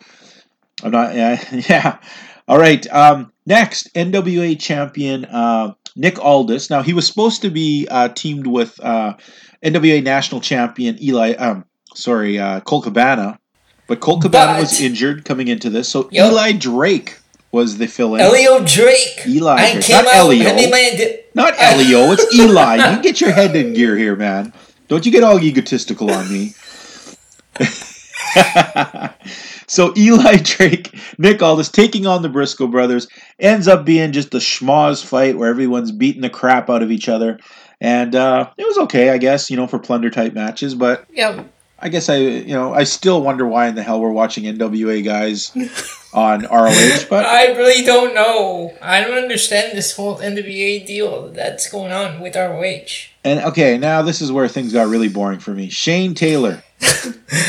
[0.83, 1.99] I'm not, yeah, yeah.
[2.47, 2.87] All right.
[2.93, 6.71] Um, next, NWA champion uh, Nick Aldis.
[6.71, 9.15] Now he was supposed to be uh, teamed with uh,
[9.63, 11.33] NWA national champion Eli.
[11.35, 13.39] Um, sorry, uh, Colt Cabana,
[13.87, 16.33] but Colt Cabana was injured coming into this, so Yep.
[16.33, 17.19] Eli Drake
[17.53, 18.21] was the fill-in.
[18.21, 19.23] Elio Drake.
[19.27, 21.21] Eli I Drake, not out Elio.
[21.35, 22.97] Not Elio, it's Eli.
[22.97, 24.53] You get your head in gear here, man.
[24.89, 26.53] Don't you get all egotistical on me.
[29.67, 34.39] so Eli Drake, Nick Aldis taking on the Briscoe brothers ends up being just a
[34.39, 37.39] schmoz fight where everyone's beating the crap out of each other.
[37.81, 40.75] And uh, it was okay, I guess, you know, for plunder type matches.
[40.75, 41.45] But Yeah,
[41.85, 45.05] I guess I, you know, I still wonder why in the hell we're watching NWA
[45.05, 45.53] guys
[46.15, 47.05] on ROH.
[47.11, 48.73] But I really don't know.
[48.81, 53.11] I don't understand this whole NWA deal that's going on with ROH.
[53.23, 55.69] And okay, now this is where things got really boring for me.
[55.69, 56.63] Shane Taylor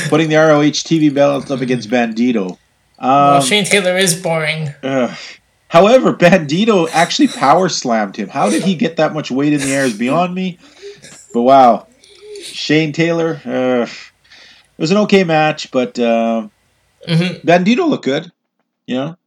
[0.10, 2.52] putting the ROH TV belt up against Bandito.
[2.52, 2.58] Um,
[3.00, 4.74] well, Shane Taylor is boring.
[4.84, 5.18] ugh.
[5.70, 8.28] However, Bandito actually power slammed him.
[8.28, 10.60] How did he get that much weight in the air is beyond me.
[11.34, 11.88] But wow,
[12.44, 13.42] Shane Taylor.
[13.46, 13.90] ugh.
[14.78, 16.48] It was an okay match, but uh,
[17.08, 18.32] hmm Bandito looked good,
[18.88, 19.18] you know.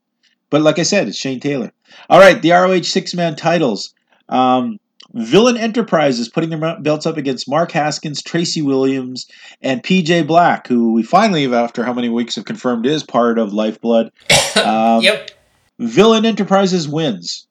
[0.50, 1.72] But like I said, it's Shane Taylor.
[2.08, 3.94] All right, the ROH six man titles.
[4.28, 4.78] Um,
[5.14, 9.26] Villain Enterprises putting their belts up against Mark Haskins, Tracy Williams,
[9.62, 13.52] and PJ Black, who we finally, after how many weeks, have confirmed is part of
[13.52, 14.10] Lifeblood.
[14.58, 15.30] Um, yep.
[15.78, 17.46] Villain Enterprises wins.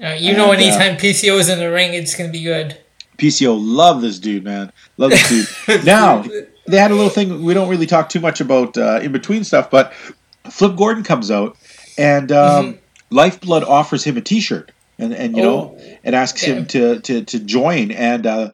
[0.00, 2.78] Uh, you know, And, uh, anytime PCO is in the ring, it's gonna be good.
[3.16, 4.70] PCO, love this dude, man.
[4.98, 5.28] Love this
[5.66, 5.84] dude.
[5.84, 6.24] now,
[6.68, 7.42] they had a little thing.
[7.42, 9.92] We don't really talk too much about uh, in between stuff, but
[10.50, 11.56] Flip Gordon comes out,
[11.96, 12.78] and um,
[13.10, 17.24] Lifeblood offers him a T-shirt, and and you know, Oh, and asks him to to
[17.24, 17.90] to join.
[17.90, 18.50] And uh,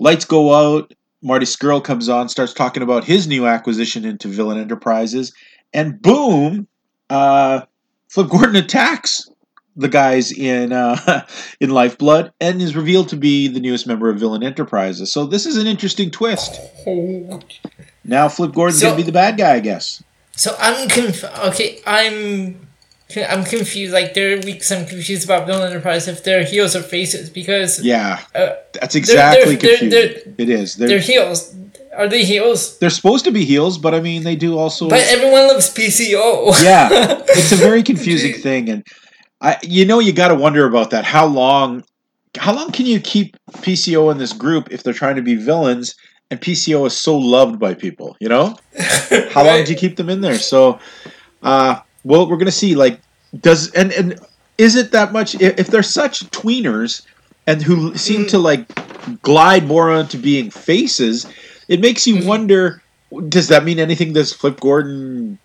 [0.00, 0.92] lights go out.
[1.22, 5.32] Marty Scurll comes on, starts talking about his new acquisition into Villain Enterprises,
[5.72, 6.68] and boom,
[7.10, 7.62] uh,
[8.08, 9.28] Flip Gordon attacks
[9.76, 11.26] the guys in uh,
[11.60, 15.12] in Lifeblood and is revealed to be the newest member of Villain Enterprises.
[15.12, 16.60] So this is an interesting twist.
[16.86, 17.40] oh.
[18.04, 20.02] Now Flip Gordon's So- gonna be the bad guy, I guess.
[20.36, 21.80] So I'm conf- okay.
[21.86, 22.66] I'm
[23.28, 23.92] I'm confused.
[23.92, 27.80] Like there are weeks I'm confused about Villain Enterprise if they're heels or faces because
[27.82, 29.90] Yeah, uh, that's exactly they're- confusing.
[29.90, 30.74] they're- it is.
[30.76, 31.54] They're, they're they're heels.
[31.96, 32.76] Are they heels?
[32.94, 34.88] supposed to be heels, but I mean they do also.
[34.90, 36.62] But everyone loves PCO.
[36.62, 36.88] yeah,
[37.30, 38.86] it's a very confusing thing, and
[39.40, 41.04] I, you know, you got to wonder about that.
[41.04, 41.84] How long,
[42.36, 45.94] how long can you keep PCO in this group if they're trying to be villains,
[46.30, 48.16] and PCO is so loved by people?
[48.20, 48.56] You know,
[49.30, 50.38] how long do you keep them in there?
[50.38, 50.80] So,
[51.42, 52.74] uh, well, we're gonna see.
[52.74, 53.00] Like,
[53.40, 54.18] does and and
[54.58, 55.34] is it that much?
[55.34, 57.06] If, if they're such tweeners,
[57.46, 58.66] and who seem to like
[59.22, 61.26] glide more onto being faces,
[61.68, 62.82] it makes you wonder.
[63.28, 64.12] Does that mean anything?
[64.12, 65.38] Does Flip Gordon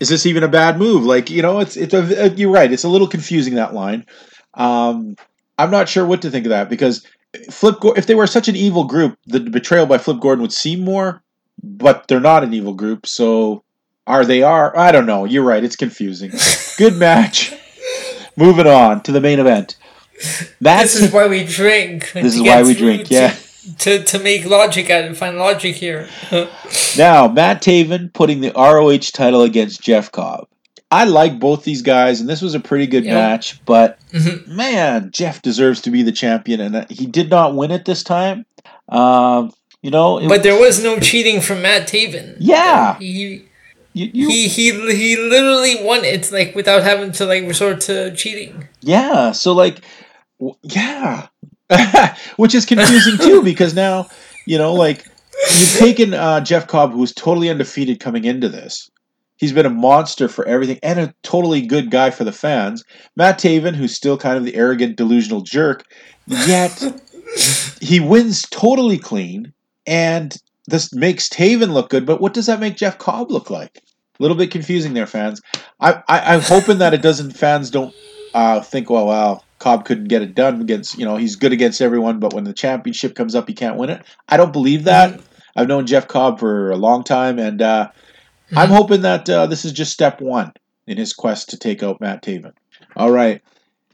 [0.00, 1.04] is this even a bad move?
[1.04, 2.72] Like, you know, it's it's a, you're right.
[2.72, 4.06] It's a little confusing that line.
[4.54, 5.16] Um,
[5.58, 7.06] I'm not sure what to think of that because
[7.50, 10.80] Flip if they were such an evil group, the betrayal by Flip Gordon would seem
[10.80, 11.22] more,
[11.62, 13.06] but they're not an evil group.
[13.06, 13.62] So
[14.06, 14.42] are they?
[14.42, 15.24] Are I don't know.
[15.24, 15.62] You're right.
[15.62, 16.32] It's confusing.
[16.78, 17.52] Good match.
[18.36, 19.76] Moving on to the main event.
[20.60, 22.12] That's This is why we drink.
[22.12, 23.36] This is why we drink, yeah.
[23.78, 26.08] To, to make logic out of find logic here.
[26.96, 30.46] Now, Matt Taven putting the ROH title against Jeff Cobb.
[30.90, 33.14] I like both these guys, and this was a pretty good Yeah.
[33.14, 34.46] match, but Mhm.
[34.46, 38.46] man, Jeff deserves to be the champion, and he did not win it this time.
[38.88, 39.52] Um,
[39.82, 42.36] you know, But there was no cheating from Matt Taven.
[42.38, 42.98] Yeah.
[42.98, 43.06] He
[43.92, 48.14] you, you, he he he literally won it like without having to like resort to
[48.14, 48.68] cheating.
[48.80, 49.80] yeah, so like,
[50.38, 51.26] w- yeah,
[52.36, 54.08] which is confusing too, because now,
[54.46, 55.06] you know, like,
[55.58, 58.90] you've taken uh, Jeff Cobb, who was totally undefeated coming into this.
[59.36, 62.82] He's been a monster for everything and a totally good guy for the fans.
[63.16, 65.84] Matt Taven, who's still kind of the arrogant, delusional jerk,
[66.26, 66.82] yet
[67.80, 69.52] he wins totally clean,
[69.86, 72.06] and this makes Taven look good.
[72.06, 73.82] But what does that make Jeff Cobb look like?
[74.18, 75.42] A little bit confusing there, fans.
[75.80, 77.32] I, I I'm hoping that it doesn't.
[77.32, 77.94] Fans don't
[78.32, 80.98] uh, think, well, wow, Cobb couldn't get it done against.
[80.98, 83.90] You know, he's good against everyone, but when the championship comes up, he can't win
[83.90, 84.02] it.
[84.28, 85.20] I don't believe that.
[85.56, 87.88] I've known Jeff Cobb for a long time, and uh,
[88.54, 90.52] I'm hoping that uh, this is just step one
[90.86, 92.52] in his quest to take out Matt Taven.
[92.94, 93.40] All right,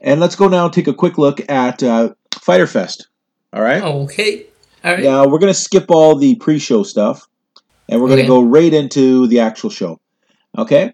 [0.01, 3.07] and let's go now and take a quick look at uh, Fyter Fest.
[3.53, 3.81] All right.
[3.81, 4.45] Okay.
[4.83, 5.03] All right.
[5.03, 7.25] Now we're gonna skip all the pre-show stuff,
[7.87, 8.27] and we're gonna Okay.
[8.27, 10.01] go right into the actual show.
[10.57, 10.93] Okay.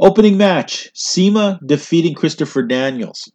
[0.00, 3.30] Opening match: CIMA defeating Christopher Daniels.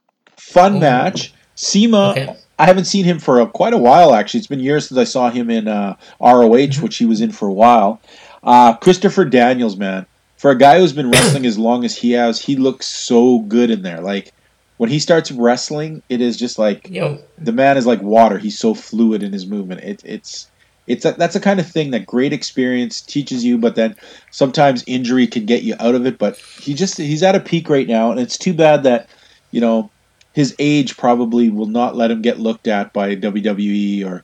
[0.52, 0.80] Fun Ooh.
[0.80, 1.34] match.
[1.56, 2.12] CIMA.
[2.12, 2.36] Okay.
[2.60, 4.14] I haven't seen him for a, quite a while.
[4.14, 7.32] Actually, it's been years since I saw him in uh, ROH, which he was in
[7.32, 8.00] for a while.
[8.44, 10.06] Uh, Christopher Daniels, man,
[10.38, 13.72] for a guy who's been wrestling as long as he has, he looks so good
[13.72, 14.02] in there.
[14.02, 14.32] Like
[14.78, 17.20] when he starts wrestling, it is just like Yo.
[17.38, 18.38] the man is like water.
[18.38, 19.82] He's so fluid in his movement.
[19.82, 20.50] It, it's
[20.86, 23.96] it's a, that's the kind of thing that great experience teaches you, but then
[24.32, 26.18] sometimes injury can get you out of it.
[26.18, 29.10] But he just he's at a peak right now, and it's too bad that
[29.52, 29.90] you know
[30.34, 34.24] his age probably will not let him get looked at by WWE or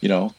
[0.00, 0.34] you know.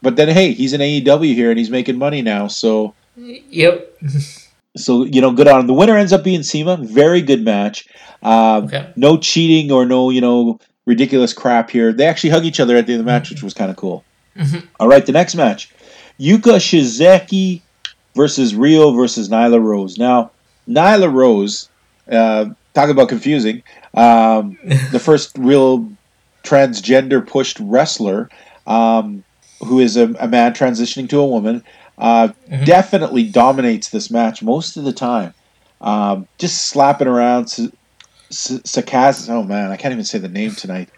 [0.00, 4.00] But then hey, he's in AEW here and he's making money now, so Yep.
[4.76, 5.66] so you know, good on him.
[5.66, 6.78] The winner ends up being CIMA.
[6.78, 7.86] Very good match.
[8.22, 8.90] Um, Okay.
[8.96, 11.92] no cheating or no you know ridiculous crap here.
[11.92, 13.76] They actually hug each other at the end of the match, which was kind of
[13.76, 14.04] cool.
[14.36, 14.62] Mhm.
[14.80, 15.70] All right, the next match:
[16.18, 17.60] Yuka Sakazaki
[18.16, 19.98] versus Riho versus Nyla Rose.
[19.98, 20.30] Now,
[20.68, 21.68] Nyla Rose,
[22.10, 23.62] uh, talk about confusing.
[23.94, 24.58] Um,
[24.92, 25.90] the first real
[26.44, 28.28] transgender pushed wrestler
[28.66, 29.22] um,
[29.64, 31.62] who is a, a man transitioning to a woman.
[31.98, 32.64] Uh, Mhm.
[32.64, 35.34] Definitely dominates this match most of the time.
[35.80, 37.44] Um, just slapping around.
[37.44, 37.60] S-
[38.30, 39.28] S- Sakaz.
[39.28, 40.88] Oh man, I can't even say the name tonight.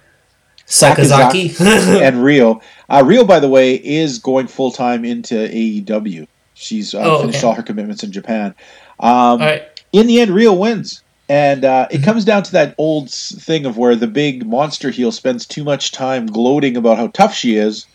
[0.66, 1.60] Sakazaki.
[2.00, 2.60] and Riho.
[2.88, 6.26] Uh, Riho, by the way, is going full time into AEW.
[6.54, 7.46] She's uh, Oh, finished okay.
[7.46, 8.54] all her commitments in Japan.
[9.00, 9.62] Um, right.
[9.92, 11.02] in the end, Riho wins.
[11.28, 11.96] And uh, Mm-hmm.
[11.96, 15.64] it comes down to that old thing of where the big monster heel spends too
[15.64, 17.86] much time gloating about how tough she is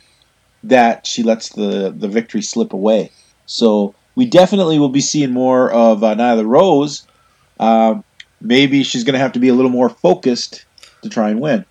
[0.64, 3.12] that she lets the, the victory slip away.
[3.46, 7.08] So we definitely will be seeing more of uh, Nyla Rose.
[7.60, 8.04] Um,
[8.42, 10.66] maybe she's going to have to be a little more focused
[11.04, 11.66] to try and win.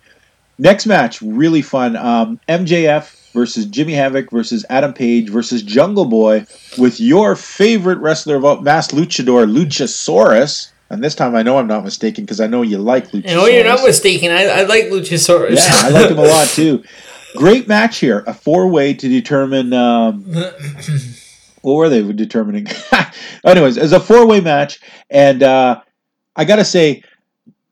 [0.57, 1.95] Next match, really fun.
[1.95, 6.45] Um, MJF versus Jimmy Havoc versus Adam Page versus Jungle Boy
[6.77, 10.71] with your favorite wrestler of all, Mass Luchador, Luchasaurus.
[10.89, 13.35] And this time I know I'm not mistaken because I know you like Luchasaurus.
[13.35, 14.31] No, you're not mistaken.
[14.31, 15.57] I, I like Luchasaurus.
[15.57, 16.83] Yeah, I like him a lot too.
[17.35, 18.23] Great match here.
[18.25, 19.71] A four way to determine.
[19.73, 20.23] Um,
[21.61, 22.67] what were they determining?
[23.45, 24.79] Anyways, it's a four way match.
[25.09, 25.81] And uh,
[26.35, 27.03] I got to say,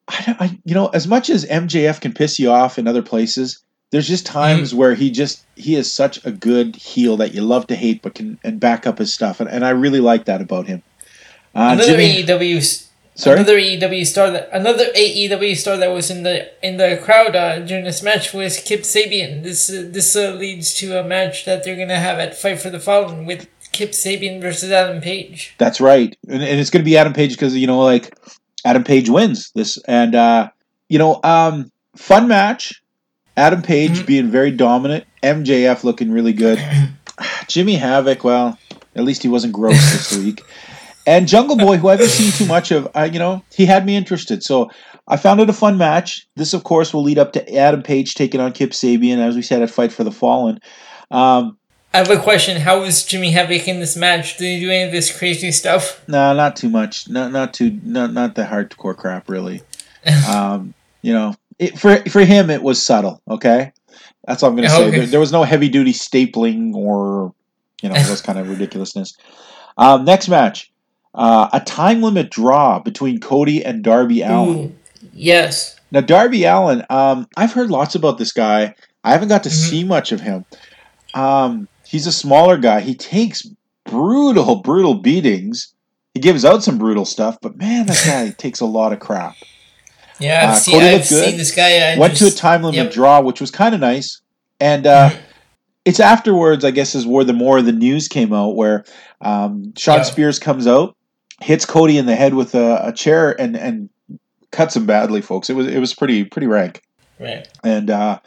[0.08, 3.64] I, I, you know, as much as MJF can piss you off in other places,
[3.92, 7.68] there's just times where he just he is such a good heel that you love
[7.68, 10.42] to hate, but can and back up his stuff, and, and I really like that
[10.42, 10.84] about him.
[11.56, 12.87] Uh, another Jimmy, AEW.
[13.18, 13.36] Sorry?
[13.36, 17.60] Another AEW star that another AEW star that was in the in the crowd uh,
[17.60, 19.42] during this match was Kip Sabian.
[19.44, 22.70] This uh, this uh, leads to a match that they're gonna have at Fight for
[22.70, 25.56] the Fallen with Kip Sabian versus Adam Page.
[25.58, 28.16] That's right, and, and it's going to be Adam Page because you know, like
[28.64, 30.50] Adam Page wins this, and uh,
[30.88, 32.82] you know, um, fun match.
[33.36, 34.06] Adam Page Mhm.
[34.08, 36.60] being very dominant, MJF looking really good.
[37.48, 38.58] Jimmy Havoc, well,
[38.96, 40.42] at least he wasn't gross this week.
[41.08, 43.86] And Jungle Boy, who I haven't seen too much of, uh, you know, he had
[43.86, 44.44] me interested.
[44.44, 44.70] So
[45.08, 46.28] I found it a fun match.
[46.36, 49.42] This, of course, will lead up to Adam Page taking on Kip Sabian, as we
[49.42, 50.60] said at Fight for the Fallen.
[51.10, 51.58] Um,
[51.94, 52.60] I have a question.
[52.60, 54.38] How was Jimmy Havoc in this match?
[54.38, 56.06] Did he do any of this crazy stuff?
[56.10, 57.08] No, not too much.
[57.10, 59.62] Not not too not not the hardcore crap really.
[60.30, 63.22] um, you know, it, for for him it was subtle.
[63.30, 63.72] Okay,
[64.26, 64.92] that's all I'm gonna say.
[64.92, 67.34] There, there was no heavy duty stapling or
[67.82, 69.18] you know those kind of ridiculousness.
[69.78, 70.72] Um, next match,
[71.18, 74.58] uh, a time limit draw between Cody and Darby Allin.
[74.58, 74.76] Ooh,
[75.14, 75.78] yes.
[75.92, 78.74] Now Darby Allin, um, I've heard lots about this guy.
[79.04, 79.54] I haven't got to Mhm.
[79.70, 80.46] see much of him.
[81.14, 82.82] Um, he's a smaller guy.
[82.82, 83.44] He takes
[83.86, 85.74] brutal, brutal beatings.
[86.14, 89.36] He gives out some brutal stuff, but man, that guy takes a lot of crap.
[90.20, 91.26] Yeah, I've, Uh, seen, Cody I've good.
[91.26, 91.94] seen this guy.
[91.94, 92.92] I Went to a time limit yep.
[92.92, 94.20] draw, which was kind of nice.
[94.60, 95.18] And uh, Mhm.
[95.86, 98.84] it's afterwards, I guess, is where the more of the news came out, where
[99.22, 100.04] um, Shawn.
[100.04, 100.96] Spears comes out,
[101.42, 103.90] hits Cody in the head with a, a chair, and and
[104.52, 105.50] cuts him badly, folks.
[105.50, 106.82] It was it was pretty pretty rank.
[107.20, 107.48] Right.
[107.64, 108.20] And uh,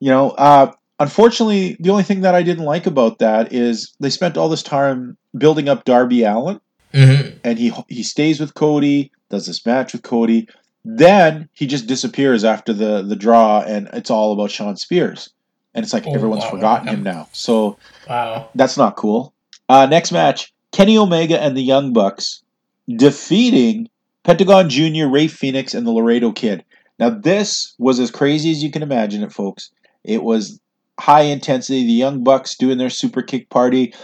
[0.00, 4.10] you know, uh, unfortunately, the only thing that I didn't like about that is they
[4.10, 6.60] spent all this time building up Darby Allin,
[6.94, 7.38] Mm-hmm.
[7.44, 10.48] and he he stays with Cody, does this match with Cody,
[10.86, 15.28] then he just disappears after the the draw, and it's all about Shawn Spears,
[15.74, 16.50] and it's like Oh, everyone's wow.
[16.50, 17.28] forgotten him now.
[17.32, 17.76] So
[18.08, 18.48] Wow.
[18.54, 19.34] that's not cool.
[19.68, 22.42] Uh, next match: Kenny Omega and the Young Bucks
[22.96, 23.88] defeating
[24.24, 26.64] Pentagon Junior, Rey Fenix, and the Laredo Kid.
[26.98, 29.70] Now this was as crazy as you can imagine it, folks.
[30.04, 30.60] It was
[30.98, 31.84] high intensity.
[31.84, 33.94] The Young Bucks doing their super kick party.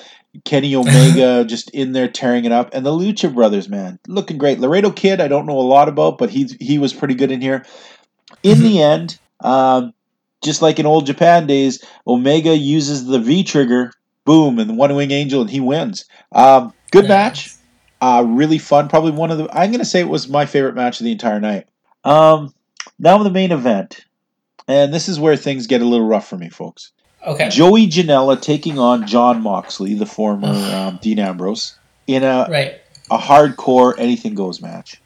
[0.44, 4.58] Kenny Omega just in there tearing it up, and the Lucha Brothers, man, looking great.
[4.60, 7.40] Laredo Kid, I don't know a lot about, but he he was pretty good in
[7.40, 7.64] here.
[8.42, 9.92] In the end, um,
[10.42, 13.92] just like in old Japan days, Omega uses the V trigger,
[14.24, 16.04] boom, and the One Wing Angel, and he wins.
[16.32, 17.53] Um, good match,
[18.04, 18.88] uh, really fun.
[18.88, 19.48] Probably one of the.
[19.52, 21.66] I'm gonna say it was my favorite match of the entire night.
[22.04, 22.52] Um,
[22.98, 24.04] now the main event,
[24.68, 26.92] and this is where things get a little rough for me, folks.
[27.26, 27.48] Okay.
[27.48, 32.74] Joey Janela taking on Jon Moxley, the former um, Dean Ambrose, in a, Right.
[33.10, 35.00] a hardcore anything goes match.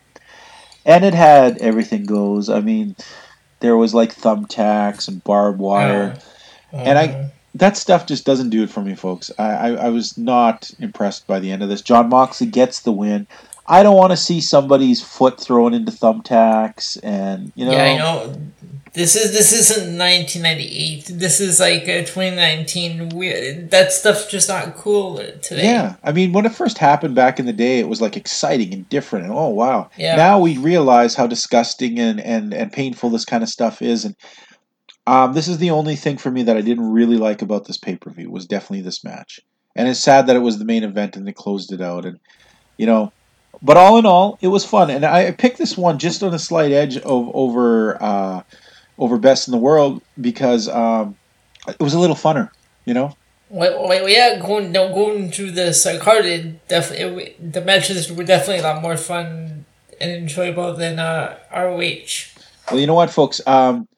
[0.84, 2.48] And it had everything goes.
[2.50, 2.96] I mean,
[3.60, 6.16] there was like thumbtacks and barbed wire.
[6.72, 7.30] And I- Mhm.
[7.58, 9.30] That stuff just doesn't do it for me, folks.
[9.38, 11.82] I, I, I was not impressed by the end of this.
[11.82, 13.26] Jon Moxley gets the win.
[13.66, 17.72] I don't want to see somebody's foot thrown into thumbtacks and, you know.
[17.72, 18.34] yeah, I know.
[18.94, 21.06] This is this isn't 1998.
[21.18, 23.10] This is like uh, 2019.
[23.10, 25.64] We, that stuff's just not cool today.
[25.64, 28.72] Yeah, I mean, when it first happened back in the day, it was like exciting
[28.72, 29.90] and different, and oh wow!
[29.96, 30.16] Yeah.
[30.16, 34.16] Now we realize how disgusting and, and, and painful this kind of stuff is, and
[35.08, 37.78] um, this is the only thing for me that I didn't really like about this
[37.78, 39.40] pay per view was definitely this match,
[39.74, 42.20] and it's sad that it was the main event and they closed it out, and
[42.76, 43.10] you know,
[43.62, 46.38] but all in all, it was fun, and I picked this one just on a
[46.38, 48.42] slight edge of over uh,
[48.98, 51.16] over best in the world because um,
[51.66, 52.50] it was a little funner,
[52.84, 53.16] you know.
[53.48, 58.12] Well, well, yeah, going no, going through this uh, card, it definitely it, the matches
[58.12, 59.64] were definitely a lot more fun
[59.98, 62.34] and enjoyable than uh, ROH.
[62.70, 63.40] Well, you know what, folks?
[63.46, 63.88] Um,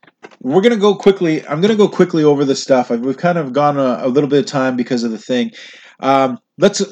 [0.41, 1.47] we're gonna go quickly.
[1.47, 2.91] I'm gonna go quickly over this stuff.
[2.91, 5.53] We've kind of gone a, a little bit of time because of the thing.
[6.01, 6.83] Um, let's.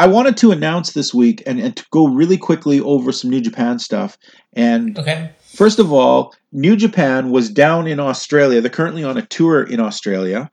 [0.00, 3.40] I wanted to announce this week and, and to go really quickly over some New
[3.40, 4.16] Japan stuff.
[4.52, 5.30] And Okay.
[5.40, 8.60] first of all, New Japan was down in Australia.
[8.60, 10.52] They're currently on a tour in Australia.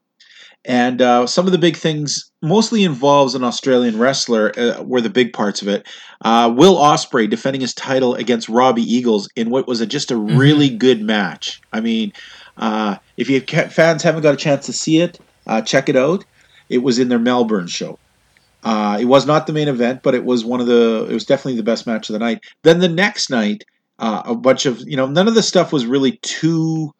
[0.67, 5.11] And uh, some of the big things mostly involves an Australian wrestler, uh, were the
[5.11, 5.87] big parts of it.
[6.21, 10.17] Uh, Will Ospreay defending his title against Robbie Eagles in what was a, just a
[10.17, 11.61] really good match.
[11.71, 12.13] I mean,
[12.57, 16.25] uh, if you fans haven't got a chance to see it, uh, check it out.
[16.69, 17.99] It was in their Melbourne show.
[18.63, 21.05] Uh, it was not the main event, but it was one of the.
[21.07, 22.43] It was definitely the best match of the night.
[22.63, 23.63] Then the next night,
[23.99, 26.91] uh, a bunch of you know none of the stuff was really too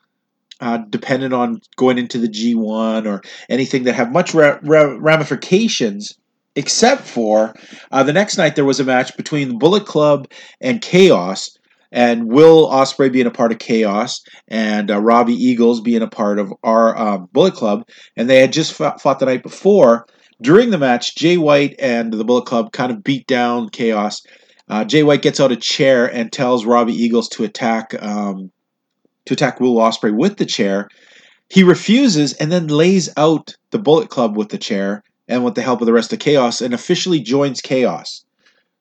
[0.62, 6.18] uh, dependent on going into the G1 or anything that have much ra- ra- ramifications,
[6.56, 7.54] except for
[7.92, 10.28] uh, the next night there was a match between the Bullet Club
[10.62, 11.58] and Chaos,
[11.92, 16.40] and Will Ospreay being a part of Chaos, and uh, Robbie Eagles being a part
[16.40, 20.06] of our um, Bullet Club, and they had just fought, fought the night before.
[20.42, 24.22] During the match, Jay White and the Bullet Club kind of beat down Chaos.
[24.68, 28.52] uh, Jay White gets out a chair and tells Robbie Eagles to attack um,
[29.26, 30.90] to attack Will Ospreay with the chair.
[31.50, 35.62] He refuses and then lays out the Bullet Club with the chair and with the
[35.62, 38.24] help of the rest of Chaos and officially joins Chaos.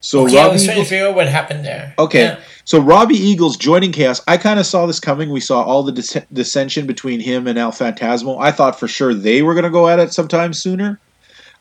[0.00, 1.94] So Okay, I Robbie was trying to Eagles, figure out what happened there.
[1.98, 2.24] Okay.
[2.24, 2.40] Yeah.
[2.64, 4.20] so Robbie Eagles joining Chaos.
[4.28, 5.30] I kind of saw this coming.
[5.30, 8.38] We saw all the dis- dissension between him and El Phantasmo.
[8.38, 11.00] I thought for sure they were going to go at it sometime sooner.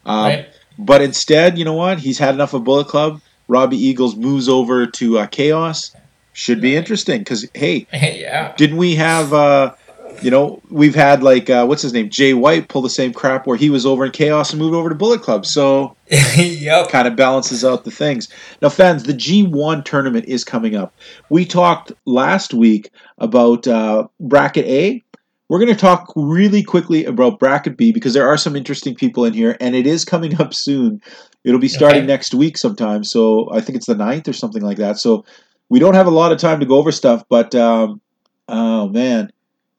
[0.06, 0.48] Um, Right.
[0.78, 2.00] But instead, you know what?
[2.00, 3.22] He's had enough of Bullet Club.
[3.48, 5.96] Robbie Eagles moves over to uh, Chaos.
[6.34, 8.54] Should be interesting because hey, yeah.
[8.58, 9.34] didn't we have?
[9.34, 9.74] Uh,
[10.22, 13.46] you know, we've had like uh, what's his name, Jay White, pull the same crap
[13.46, 15.46] where he was over in Chaos and moved over to Bullet Club.
[15.46, 15.96] So
[16.36, 16.90] yep.
[16.90, 18.30] kind of balances out the things.
[18.62, 20.94] Now, fans, the G1 tournament is coming up.
[21.30, 25.04] We talked last week about uh, bracket A.
[25.50, 29.26] We're going to talk really quickly about bracket B because there are some interesting people
[29.26, 31.02] in here, and it is coming up soon.
[31.44, 32.08] It'll be starting Okay.
[32.08, 33.04] next week sometime.
[33.04, 34.98] So I think it's the 9th or something like that.
[34.98, 35.26] So
[35.74, 38.00] we don't have a lot of time to go over stuff, but um,
[38.48, 39.34] oh man,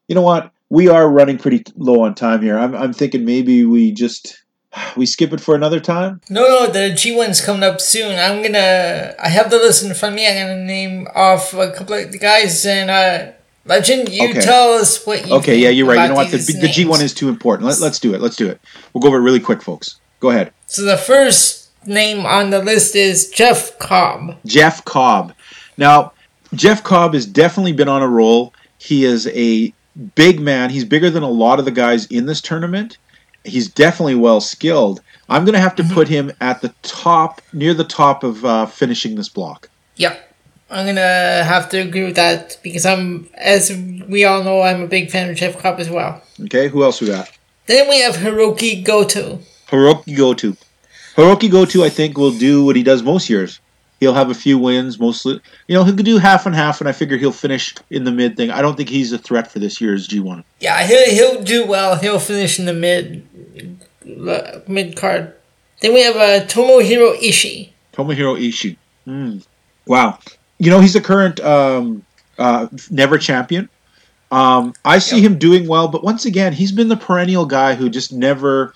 [0.09, 0.51] you know what?
[0.69, 2.59] We are running pretty low on time here.
[2.59, 4.43] I'm, I'm thinking maybe we just
[4.97, 6.21] we skip it for another time.
[6.29, 8.19] No, no, the G1's coming up soon.
[8.19, 9.15] I'm gonna.
[9.23, 10.27] I have the list in front of me.
[10.27, 13.31] I'm gonna name off a couple of the guys and uh,
[13.65, 14.09] Legend.
[14.09, 14.41] You Okay.
[14.41, 15.37] tell us what you.
[15.37, 16.03] Okay, yeah, you're right.
[16.03, 16.33] You know what?
[16.33, 17.69] The, the G1 is too important.
[17.69, 18.21] Let, let's do it.
[18.21, 18.61] Let's do it.
[18.93, 20.01] We'll go over it really quick, folks.
[20.19, 20.53] Go ahead.
[20.67, 24.39] So the first name on the list is Jeff Cobb.
[24.45, 25.35] Jeff Cobb.
[25.77, 26.13] Now,
[26.55, 28.53] Jeff Cobb has definitely been on a roll.
[28.79, 29.73] He is a
[30.15, 30.71] big man.
[30.71, 32.99] He's bigger than a lot of the guys in this tournament.
[33.45, 35.01] He's definitely well skilled.
[35.29, 38.67] I'm going to have to put him at the top, near the top of uh,
[38.67, 39.69] finishing this block.
[39.97, 40.35] Yep.
[40.71, 43.71] I'm gonna have to agree with that because I'm, as
[44.09, 46.23] we all know, I'm a big fan of Jeff Cobb as well.
[46.41, 47.31] Okay, who else we got?
[47.67, 49.41] Then we have Hiroki Goto.
[49.69, 50.57] Hiroki Goto.
[51.17, 53.61] Hiroki Goto, I think, will do what he does most years.
[54.05, 55.41] He'll have a few wins, mostly.
[55.67, 58.13] You know, he could do half and half, and I figure he'll finish in the
[58.13, 58.51] mid thing.
[58.51, 60.45] I don't think he's a threat for this year's G1.
[60.61, 61.97] Yeah, he'll he'll do well.
[61.97, 63.27] He'll finish in the mid
[64.69, 65.33] mid card.
[65.81, 67.71] Then we have uh, Tomohiro Ishii.
[67.95, 68.77] Tomohiro Ishii.
[69.07, 69.39] Hmm.
[69.87, 70.19] Wow.
[70.59, 72.05] You know, he's a current um,
[72.39, 73.71] uh, never champion.
[74.31, 77.89] Um, I see him doing well, but once again, he's been the perennial guy who
[77.89, 78.75] just never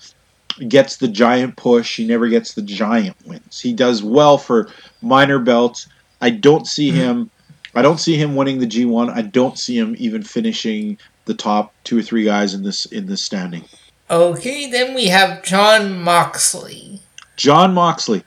[0.67, 1.97] gets the giant push.
[1.97, 3.59] He never gets the giant wins.
[3.59, 4.69] He does well for
[5.01, 5.87] minor belts.
[6.21, 7.29] I don't see him.
[7.75, 9.13] I don't see him winning the G1.
[9.13, 13.05] I don't see him even finishing the top two or three guys in this in
[13.05, 13.63] this standing.
[14.09, 16.99] Okay, then we have Jon Moxley.
[17.35, 18.23] Jon Moxley.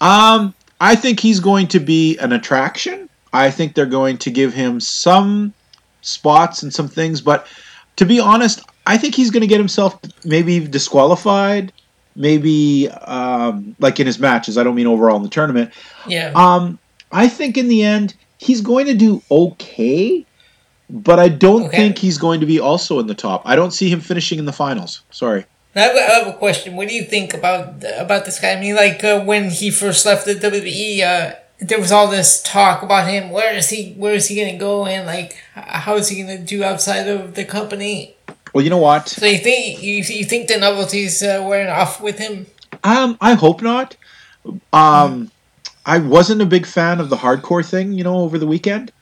[0.00, 3.08] Um, I think he's going to be an attraction.
[3.32, 5.52] I think they're going to give him some
[6.02, 7.46] spots and some things, but
[7.96, 11.72] to be honest, I think he's going to get himself maybe disqualified,
[12.16, 14.58] maybe um, like in his matches.
[14.58, 15.72] I don't mean overall in the tournament.
[16.06, 16.32] Yeah.
[16.34, 16.78] Um,
[17.12, 20.26] I think in the end he's going to do okay,
[20.90, 21.76] but I don't Okay.
[21.76, 23.42] think he's going to be also in the top.
[23.44, 25.02] I don't see him finishing in the finals.
[25.10, 25.46] Sorry.
[25.76, 26.76] I have, a- I have a question.
[26.76, 28.52] What do you think about about this guy?
[28.52, 32.40] I mean, like uh, when he first left the WWE, uh, there was all this
[32.42, 33.30] talk about him.
[33.30, 33.94] Where is he?
[33.94, 34.86] Where is he gonna go?
[34.86, 38.14] And like, how is he gonna do outside of the company?
[38.54, 39.08] Well, you know what?
[39.08, 42.46] So you think you, you think the novelty's uh, wearing off with him?
[42.84, 43.96] Um, I hope not.
[44.72, 45.30] Um,
[45.84, 48.92] I wasn't a big fan of the hardcore thing, you know, over the weekend.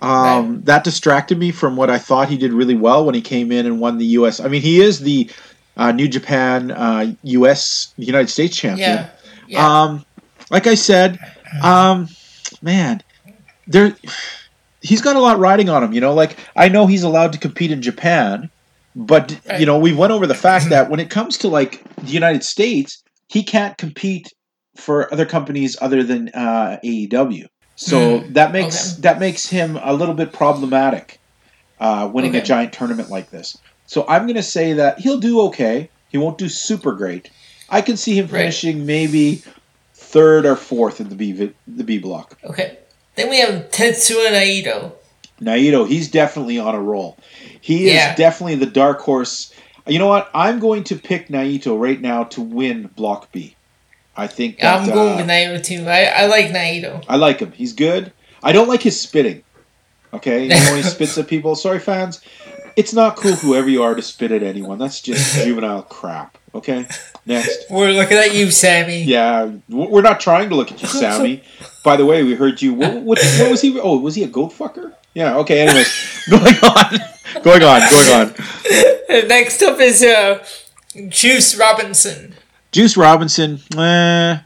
[0.00, 3.52] Um, That distracted me from what I thought he did really well when he came
[3.52, 4.40] in and won the U.S.
[4.40, 5.30] I mean, he is the
[5.76, 7.94] uh, New Japan uh, U.S.
[7.96, 8.88] United States champion.
[8.88, 9.10] Yeah.
[9.48, 9.82] Yeah.
[9.82, 10.04] Um,
[10.50, 11.18] like I said,
[11.62, 12.08] um,
[12.62, 13.02] man,
[13.66, 13.96] there,
[14.80, 15.92] he's got a lot riding on him.
[15.92, 18.50] You know, like I know he's allowed to compete in Japan,
[18.94, 19.60] but Right.
[19.60, 22.44] you know, we went over the fact that when it comes to like the United
[22.44, 24.28] States, he can't compete
[24.76, 27.46] for other companies other than uh, AEW.
[27.76, 29.00] So that makes Okay.
[29.02, 31.18] that makes him a little bit problematic,
[31.80, 33.54] uh, winning a giant tournament like this.
[33.86, 35.90] So I'm going to say that he'll do okay.
[36.08, 37.30] He won't do super great.
[37.70, 38.40] I can see him Right.
[38.42, 39.42] finishing maybe
[39.96, 41.32] third or fourth in the B
[41.66, 42.36] the B block.
[42.44, 42.78] okay.
[43.16, 44.92] Then we have Tetsuya Naito.
[45.42, 47.18] Naito, he's definitely on a roll.
[47.60, 48.14] He is Yeah.
[48.14, 49.52] definitely the dark horse.
[49.86, 50.30] You know what?
[50.34, 53.56] I'm going to pick Naito right now to win Block B.
[54.16, 55.86] I think that, I'm going uh, with Naito too.
[55.88, 57.04] I, I like Naito.
[57.08, 57.52] I like him.
[57.52, 58.12] He's good.
[58.42, 59.42] I don't like his spitting.
[60.14, 61.54] Okay, you know he spits at people.
[61.54, 62.20] Sorry, fans.
[62.76, 64.78] It's not cool, whoever you are, to spit at anyone.
[64.78, 66.36] That's just juvenile crap.
[66.54, 66.86] Okay,
[67.24, 67.70] next.
[67.70, 69.04] We're looking at you, Sami.
[69.04, 71.42] Yeah, we're not trying to look at you, Sami.
[71.82, 72.74] By the way, we heard you.
[72.74, 73.78] What, what, what was he?
[73.80, 74.92] Oh, was he a goat fucker?
[75.14, 75.36] Yeah.
[75.38, 75.60] Okay.
[75.60, 76.98] Anyways, going on,
[77.42, 78.34] going on, going on.
[79.28, 80.44] Next up is uh,
[81.08, 82.34] Juice Robinson.
[82.72, 83.60] Juice Robinson.
[83.76, 84.38] Eh,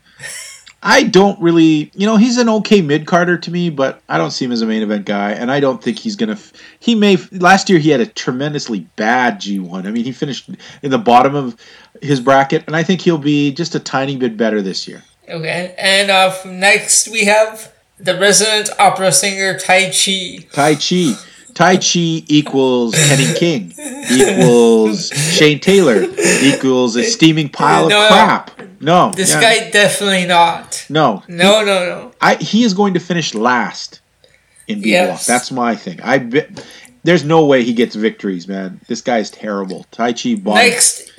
[0.83, 4.31] I don't really, you know, he's an okay mid carder to me, but I don't
[4.31, 6.33] see him as a main event guy, and I don't think he's gonna.
[6.33, 9.87] f- He may last year he had a tremendously bad G one.
[9.87, 10.49] I mean, he finished
[10.83, 11.57] in the bottom of
[12.03, 15.03] his bracket, and I think he'll be just a tiny bit better this year.
[15.29, 20.51] Okay, and uh, next we have the resident opera singer Taichi.
[20.53, 21.15] Tai Chi,
[21.55, 23.73] Taichi equals Kenny King,
[24.11, 26.03] equals Shane Taylor,
[26.43, 28.51] equals a steaming pile No, of crap.
[28.81, 30.85] No, This yeah, guy definitely not.
[30.91, 32.13] no, No, no, no.
[32.21, 34.01] I he is going to finish last
[34.69, 35.23] in B block.
[35.23, 36.01] That's my thing.
[36.03, 36.19] I
[37.05, 38.81] there's no way he gets victories, man.
[38.89, 39.87] This guy's terrible.
[39.93, 40.57] Taichi bomb.
[40.57, 41.11] Next,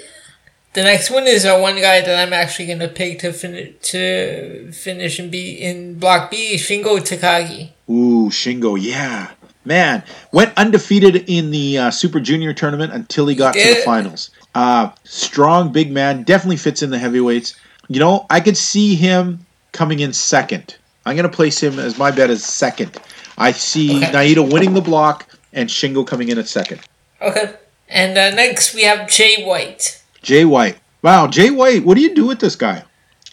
[0.77, 4.71] the next one is uh, one guy that I'm actually gonna pick to finish to
[4.71, 6.53] finish and be in Block B.
[6.55, 7.71] Shingo Takagi.
[7.89, 9.31] Ooh, Shingo, yeah.
[9.65, 14.29] Man, went undefeated in the uh, Super Junior tournament until he got to the finals.
[14.53, 17.59] Uh, strong, big man, definitely fits in the heavyweights.
[17.87, 20.77] You know, I could see him coming in second.
[21.07, 22.97] I'm going to place him as my bet as second.
[23.37, 24.11] I see Okay.
[24.11, 26.81] Naito winning the block and Shingo coming in at second.
[27.21, 27.55] Okay,
[27.89, 30.01] and uh, next we have Jay White.
[30.27, 30.77] Jay White.
[31.03, 32.83] Wow, Jay White, what do you do with this guy?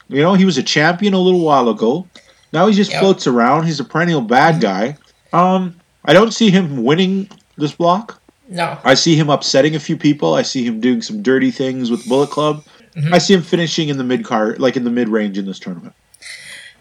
[0.09, 2.07] You know, he was a champion a little while ago.
[2.53, 3.01] Now he just Yep.
[3.01, 3.65] floats around.
[3.67, 4.97] He's a perennial bad guy.
[5.33, 5.75] Um,
[6.05, 7.29] I don't see him winning
[7.59, 8.23] this block.
[8.49, 10.35] No, I see him upsetting a few people.
[10.35, 12.63] I see him doing some dirty things with Bullet Club.
[13.11, 15.59] I see him finishing in the mid card, like in the mid range in this
[15.59, 15.95] tournament.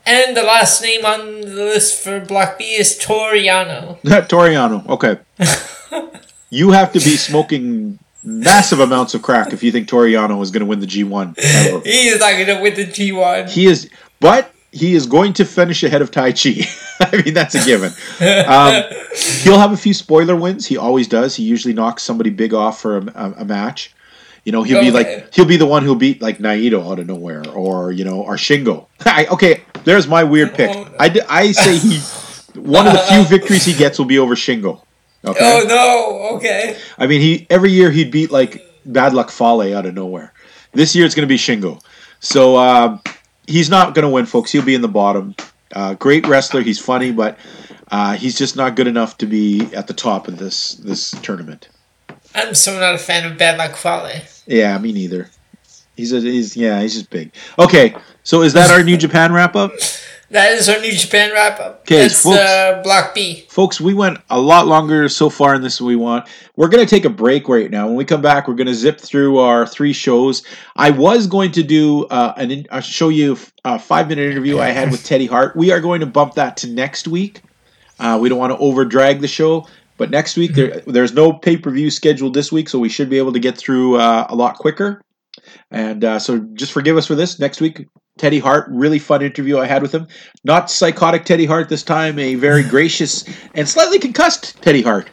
[0.05, 3.97] and the last name on the list for Block B is Toru Yano.
[4.29, 5.17] Toru Yano, okay.
[6.51, 10.51] you have to be smoking massive amounts of crack if you think Toru Yano is
[10.51, 11.37] going to win the G1.
[11.85, 13.49] he is not gonna win the G1.
[13.49, 16.65] He is, but he is going to finish ahead of Taichi.
[16.99, 17.91] I mean, that's a given.
[18.47, 18.83] Um,
[19.43, 20.65] he'll have a few spoiler wins.
[20.65, 21.35] He always does.
[21.35, 23.93] He usually knocks somebody big off for a, a, a match.
[24.45, 27.07] You know, he'll be like he'll be the one who'll beat like Naito out of
[27.07, 28.87] nowhere, or you know, or Shingo.
[29.05, 30.69] I, okay, there's my weird pick.
[30.99, 31.99] I, I say he
[32.59, 34.81] one of the few victories he gets will be over Shingo.
[35.25, 36.77] Okay, Oh no, okay.
[36.97, 40.33] I mean, he every year he'd beat like Bad Luck Fale out of nowhere.
[40.73, 41.81] This year it's going to be Shingo.
[42.19, 43.01] So um,
[43.47, 44.51] he's not going to win, folks.
[44.51, 45.35] He'll be in the bottom.
[45.71, 46.61] Uh, great wrestler.
[46.61, 47.37] He's funny, but
[47.91, 51.69] uh, he's just not good enough to be at the top of this this tournament.
[52.35, 54.21] I'm so not a fan of Bad Luck Fale.
[54.47, 55.29] Yeah, me neither.
[55.95, 57.31] He's a, he's yeah, he's just big.
[57.59, 59.71] Okay, so is that our New Japan wrap up?
[60.33, 61.85] That is our New Japan wrap up.
[61.85, 62.37] 'Kay, That's folks.
[62.39, 63.45] uh, Block B.
[63.49, 66.25] Folks, we went a lot longer so far in this than we want.
[66.55, 67.85] We're going to take a break right now.
[67.85, 70.41] When we come back, we're going to zip through our three shows.
[70.75, 74.57] I was going to do uh, an in- uh, show you a five minute interview
[74.59, 75.55] I had with Teddy Hart.
[75.55, 77.41] We are going to bump that to next week.
[77.99, 79.67] Uh, we don't want to over drag the show,
[79.97, 83.07] but next week there, there's no pay per view scheduled this week, so we should
[83.09, 84.99] be able to get through uh, a lot quicker.
[85.69, 87.37] And uh, so just forgive us for this.
[87.39, 87.85] Next week,
[88.17, 90.07] Teddy Hart, really fun interview I had with him.
[90.43, 95.09] Not psychotic Teddy Hart this time, a very gracious and slightly concussed Teddy Hart.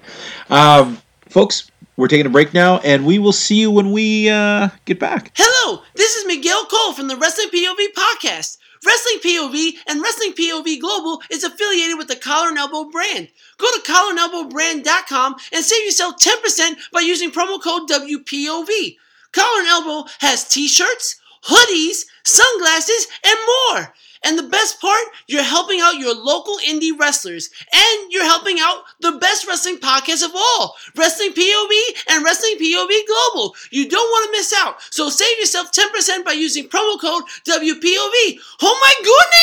[0.51, 4.68] Um, folks, we're taking a break now, and we will see you when we uh,
[4.84, 5.32] get back.
[5.34, 8.59] Hello, this is Miguel Cole from the Wrestling POV podcast.
[8.86, 13.28] Wrestling POV and Wrestling POV Global is affiliated with the Collar and Elbow brand.
[13.59, 18.96] Go to collarandelbowbrand.com and save yourself 10% by using promo code WPOV.
[19.32, 23.95] Collar and Elbow has t-shirts, hoodies, sunglasses, and more.
[24.22, 28.82] And the best part, you're helping out your local indie wrestlers, and you're helping out
[29.00, 31.70] the best wrestling podcast of all, Wrestling POV
[32.10, 33.54] and Wrestling POV Global.
[33.70, 38.40] You don't want to miss out, so save yourself 10% by using promo code WPOV.
[38.60, 38.94] Oh my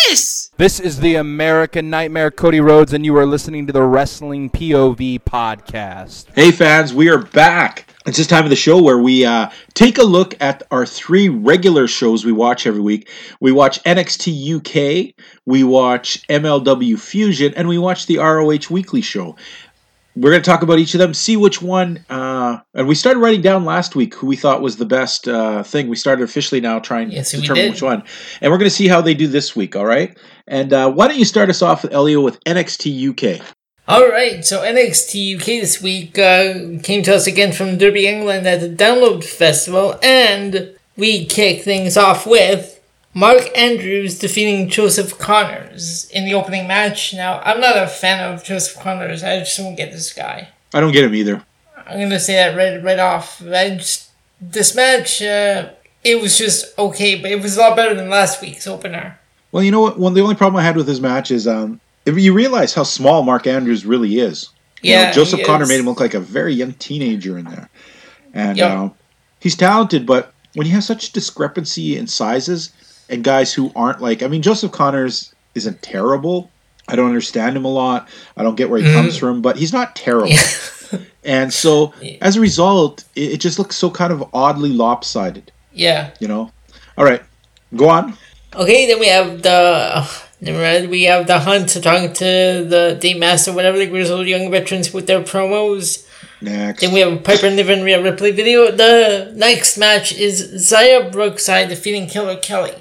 [0.08, 0.52] goodness!
[0.58, 5.22] This is the American Nightmare, Cody Rhodes, and you are listening to the Wrestling POV
[5.22, 6.26] podcast.
[6.36, 7.88] Hey, fans, we are back.
[8.08, 11.28] It's this time of the show where we uh, take a look at our three
[11.28, 13.10] regular shows we watch every week.
[13.42, 14.67] We watch NXT UK,
[15.46, 19.36] we watch MLW Fusion, and we watch the ROH Weekly Show.
[20.16, 22.04] We're going to talk about each of them, see which one.
[22.10, 25.62] Uh, and we started writing down last week who we thought was the best uh,
[25.62, 25.90] thing.
[25.90, 28.02] We started officially now trying Yes, to determine which one.
[28.42, 30.18] And we're going to see how they do this week, all right?
[30.48, 33.46] And uh, why don't you start us off, with Elio, with NXT UK?
[33.88, 38.46] All right, so NXT UK this week uh, came to us again from Derby, England
[38.46, 42.77] at the Download Festival, and we kick things off with
[43.18, 47.16] Mark Andrews defeating Joseph Conners in the opening match.
[47.16, 49.24] Now, I'm not a fan of Joseph Conners.
[49.24, 50.50] I just don't get this guy.
[50.72, 51.44] I don't get him either.
[51.88, 53.42] I'm gonna say that right right off.
[53.42, 55.70] I just this match, uh,
[56.04, 59.18] it was just okay, but it was a lot better than last week's opener.
[59.52, 59.98] Well, you know what?
[59.98, 62.84] One the only problem I had with his match is um, if you realize how
[62.84, 64.50] small Mark Andrews really is.
[64.84, 67.46] You know, Yeah, Joseph he Connor made him look like a very young teenager in
[67.46, 67.68] there,
[68.36, 68.72] and Yep.
[68.72, 68.90] uh,
[69.40, 70.06] he's talented.
[70.06, 72.74] But when you have such discrepancy in sizes,
[73.10, 74.24] and guys who aren't like.
[74.24, 76.52] I mean, Joseph Conners isn't terrible.
[76.88, 78.08] I don't understand him a lot.
[78.38, 78.96] I don't get where he mm-hmm.
[78.96, 80.36] comes from, but he's not terrible.
[81.24, 85.52] and so, as a result, it, it just looks so kind of oddly lopsided.
[85.74, 86.12] Yeah.
[86.20, 86.52] You know.
[86.98, 87.22] All right,
[87.76, 88.18] go on.
[88.56, 90.10] Okay, then we have the
[90.42, 92.26] then we have the hunt talking to
[92.68, 96.08] the Dame Master, whatever the grizzled young veterans with their promos.
[96.42, 96.82] Next.
[96.82, 98.72] Then we have Piper Niven and Rhea Ripley video.
[98.72, 102.76] The next match is Xia Brookside defeating Killer Kelly.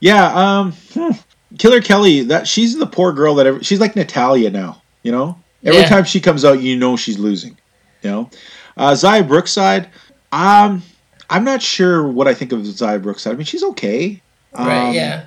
[0.00, 1.10] Yeah, um, hmm.
[1.58, 2.22] Killer Kelly.
[2.24, 4.82] That she's the poor girl that ever, she's like Natalya now.
[5.02, 5.88] You know, every Yeah.
[5.88, 7.56] time she comes out, you know she's losing.
[8.02, 8.30] You know,
[8.76, 9.88] uh, Xia Brookside.
[10.32, 10.82] Um,
[11.30, 13.32] I'm not sure what I think of Xia Brookside.
[13.32, 14.20] I mean, she's okay.
[14.56, 15.26] Right, Um, yeah.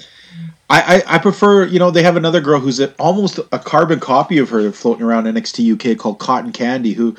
[0.70, 4.00] I, I, I prefer, you know, they have another girl who's a, almost a carbon
[4.02, 7.16] copy of her floating around NXT UK called Cotton Candy, who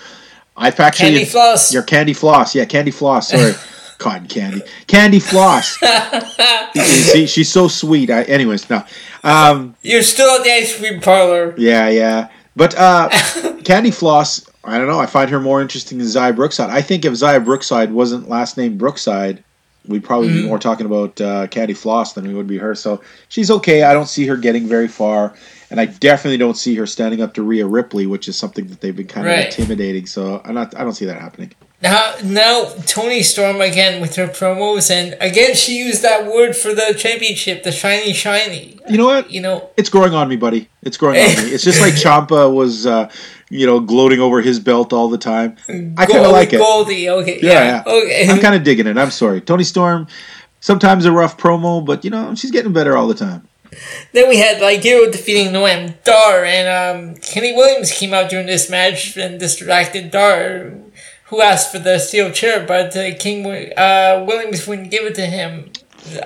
[0.56, 1.10] I've actually.
[1.10, 1.72] Candy Floss.
[1.72, 2.54] Your Candy Floss.
[2.54, 3.28] Yeah, Candy Floss.
[3.30, 3.52] Sorry.
[3.98, 4.62] Cotton Candy.
[4.86, 5.76] Candy Floss.
[6.74, 8.10] See, she's so sweet.
[8.10, 8.82] I, anyways, no.
[9.24, 11.54] Um, You're still at the ice cream parlor.
[11.58, 12.28] yeah, yeah.
[12.56, 13.08] But uh,
[13.64, 14.98] Candy Floss, I don't know.
[14.98, 16.70] I find her more interesting than Xia Brookside.
[16.70, 19.42] I think if Xia Brookside wasn't last name Brookside,
[19.86, 22.74] we'd probably be more talking about uh, Candy Floss than we would be her.
[22.74, 23.84] So she's okay.
[23.84, 25.34] I don't see her getting very far.
[25.70, 28.80] And I definitely don't see her standing up to Rhea Ripley, which is something that
[28.80, 29.46] they've been kind of Right.
[29.46, 30.06] intimidating.
[30.06, 30.74] So I'm not.
[30.76, 31.52] I don't see that happening.
[31.80, 36.74] Now, now Toni Storm again with her promos, and again she used that word for
[36.74, 38.80] the championship, the shiny, shiny.
[38.88, 39.30] You know what?
[39.30, 40.68] You know, It's growing on me, buddy.
[40.82, 41.52] It's growing on me.
[41.52, 43.08] It's just like Ciampa was, uh,
[43.48, 45.56] you know, gloating over his belt all the time.
[45.68, 46.58] I kind of like it.
[46.58, 47.82] Goldie, okay, yeah, yeah.
[47.86, 47.92] yeah.
[47.92, 48.28] okay.
[48.28, 48.98] I'm kind of digging it.
[48.98, 49.40] I'm sorry.
[49.40, 50.08] Toni Storm,
[50.58, 53.46] sometimes a rough promo, but you know, she's getting better all the time.
[54.12, 58.70] Then we had Ligero defeating Noam Dar, and um, Kenny Williams came out during this
[58.70, 60.72] match and distracted Dar,
[61.28, 65.26] who asked for the steel chair, but uh, King uh, Williams wouldn't give it to
[65.26, 65.70] him,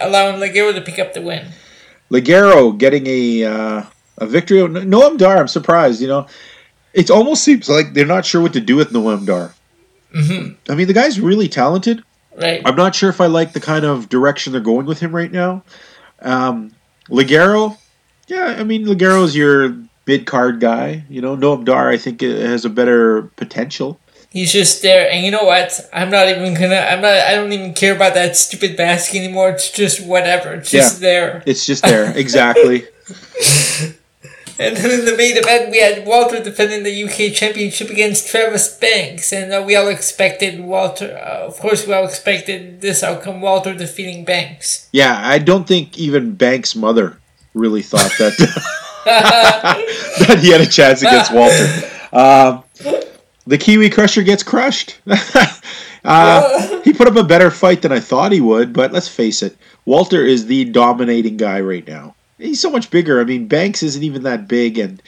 [0.00, 1.48] allowing Ligero to pick up the win.
[2.10, 3.82] Ligero getting a uh,
[4.18, 4.58] a victory.
[4.58, 6.00] Noam Dar, I'm surprised.
[6.00, 6.26] You know,
[6.92, 9.54] it almost seems like they're not sure what to do with Noam Dar.
[10.14, 10.70] Mm-hmm.
[10.70, 12.02] I mean, the guy's really talented.
[12.36, 12.62] Right.
[12.64, 15.30] I'm not sure if I like the kind of direction they're going with him right
[15.30, 15.64] now.
[16.20, 16.72] Um,
[17.08, 17.76] Ligero,
[18.28, 19.76] yeah, I mean Ligero's your
[20.06, 21.04] mid card guy.
[21.08, 23.98] You know, Noam Dar, I think uh, has a better potential.
[24.32, 25.78] He's just there, and you know what?
[25.92, 26.76] I'm not even gonna.
[26.76, 27.12] I'm not.
[27.12, 29.50] I don't even care about that stupid mask anymore.
[29.50, 30.54] It's just whatever.
[30.54, 31.08] It's just Yeah.
[31.08, 31.42] there.
[31.44, 32.84] It's just there, exactly.
[34.58, 38.68] And then in the main event, we had Walter defending the UK Championship against Travis
[38.76, 41.16] Banks, and uh, we all expected Walter.
[41.16, 44.88] Uh, of course, we all expected this outcome: Walter defeating Banks.
[44.92, 47.18] Yeah, I don't think even Banks' mother
[47.54, 48.36] really thought that
[49.04, 51.66] that he had a chance against Walter.
[52.12, 52.62] Um,
[53.46, 55.00] the Kiwi Crusher gets crushed.
[56.04, 59.42] uh, he put up a better fight than I thought he would, but let's face
[59.42, 62.14] it, Walter is the dominating guy right now.
[62.38, 63.20] He's so much bigger.
[63.20, 65.02] I mean, Banks isn't even that big, and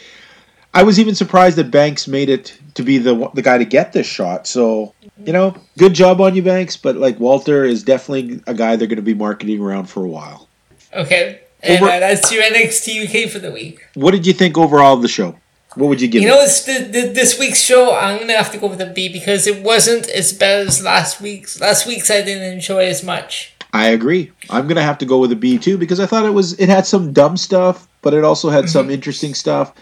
[0.73, 3.93] I was even surprised that Banks made it to be the the guy to get
[3.93, 4.47] this shot.
[4.47, 6.77] So you know, good job on you, Banks.
[6.77, 10.09] But like Walter is definitely a guy they're going to be marketing around for a
[10.09, 10.49] while.
[10.93, 13.85] Okay, and Over- uh, that's your NXT UK for the week.
[13.95, 15.37] What did you think overall of the show?
[15.77, 17.95] What would you give You know, it's the, the, this week's show.
[17.95, 21.21] I'm gonna have to go with a B because it wasn't as bad as last
[21.21, 21.61] week's.
[21.61, 23.55] Last week's I didn't enjoy as much.
[23.73, 24.31] I agree.
[24.51, 26.69] I'm gonna have to go with a B too because I thought it was it
[26.69, 29.73] had some dumb stuff, but it also had some interesting stuff.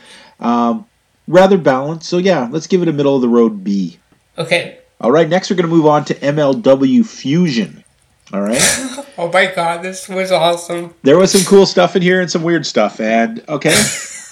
[0.40, 0.86] Um,
[1.28, 2.08] rather balanced.
[2.08, 3.98] So yeah, let's give it a middle of the road B.
[4.38, 4.78] Okay.
[5.00, 7.84] All right, next we're gonna move on to MLW Fusion.
[8.32, 8.62] All right,
[9.18, 10.94] Oh my god, this was awesome.
[11.02, 12.98] there was some cool stuff in here and some weird stuff.
[12.98, 13.74] And okay,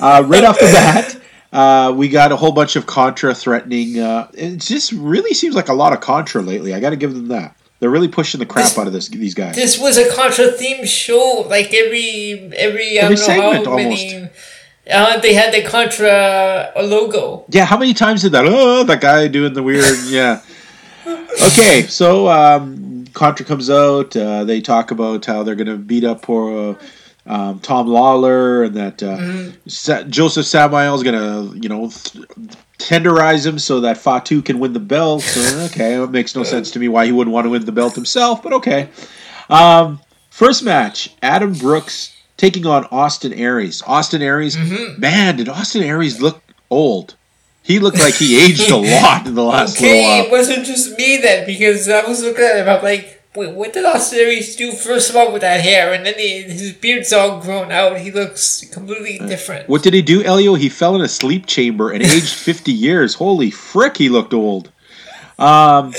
[0.00, 1.19] uh, right off the bat.
[1.52, 3.98] Uh, we got a whole bunch of Contra threatening.
[3.98, 6.72] Uh, it just really seems like a lot of Contra lately.
[6.74, 7.56] I got to give them that.
[7.80, 9.54] They're really pushing the crap This- out of this these guys.
[9.56, 11.44] This was a Contra themed show.
[11.48, 14.28] Like every every I Every don't know segment, how many.
[14.90, 16.08] Uh, they had the Contra
[16.76, 17.44] uh, logo.
[17.48, 18.44] Yeah, how many times did that?
[18.46, 19.84] Oh, that guy doing the weird.
[20.08, 20.42] Yeah.
[21.06, 24.14] Okay, so um, Contra comes out.
[24.16, 26.74] Uh, they talk about how they're going to beat up poor uh,
[27.26, 31.14] um, Tom Lawlor, and that uh, Sa- Josef Samael is going
[31.52, 32.24] to, you know, th-
[32.78, 35.22] tenderize him so that Fatu can win the belt.
[35.22, 37.72] So, okay, it makes no sense to me why he wouldn't want to win the
[37.72, 38.88] belt himself, but okay.
[39.48, 40.00] Um,
[40.30, 43.82] first match: Adam Brooks taking on Austin Aries.
[43.86, 44.56] Austin Aries,
[44.98, 47.14] man, did Austin Aries look old?
[47.62, 50.38] He looked like he aged a lot in the last Okay, it little while.
[50.38, 52.68] wasn't just me then because I was looking at him.
[52.68, 56.04] I'm like, wait, what did Austin Aries do first of all with that hair, and
[56.04, 57.98] then he, his beard's all grown out.
[57.98, 59.68] He looks completely different.
[59.68, 60.54] What did he do, Elio?
[60.54, 63.14] He fell in a sleep chamber and aged 50 years.
[63.14, 64.70] Holy frick, he looked old.
[65.38, 65.94] Um,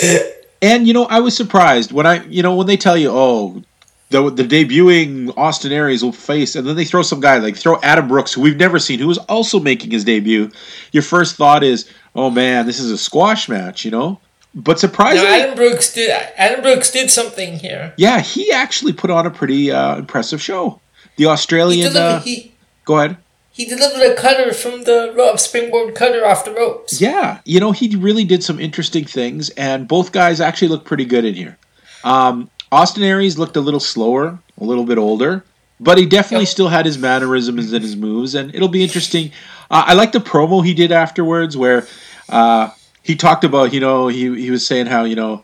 [0.61, 3.63] and, you know, I was surprised when I, you know, when they tell you, oh,
[4.11, 7.79] the the debuting Austin Aries will face, and then they throw some guy like throw
[7.81, 10.51] Adam Brooks, who we've never seen, who is also making his debut.
[10.91, 14.19] Your first thought is, oh man, this is a squash match, you know.
[14.53, 16.09] But No, surprisingly, Adam Brooks did.
[16.37, 17.93] Adam Brooks did something here.
[17.97, 20.81] yeah, he actually put on a pretty uh, impressive show.
[21.15, 22.15] The He Australian, delivered.
[22.17, 22.51] uh, he
[22.85, 23.17] go ahead.
[23.51, 26.99] he delivered a cutter from the rope, springboard cutter off the ropes.
[26.99, 31.05] Yeah, you know, he really did some interesting things, and both guys actually look pretty
[31.05, 31.57] good in here.
[32.03, 35.43] Um, Austin Aries looked a little slower, a little bit older,
[35.79, 36.51] but he definitely Yep.
[36.51, 39.31] still had his mannerisms and his moves, and it'll be interesting.
[39.69, 41.85] Uh, I like the promo he did afterwards, where
[42.29, 42.69] uh,
[43.03, 45.43] he talked about, you know, he he was saying how you know.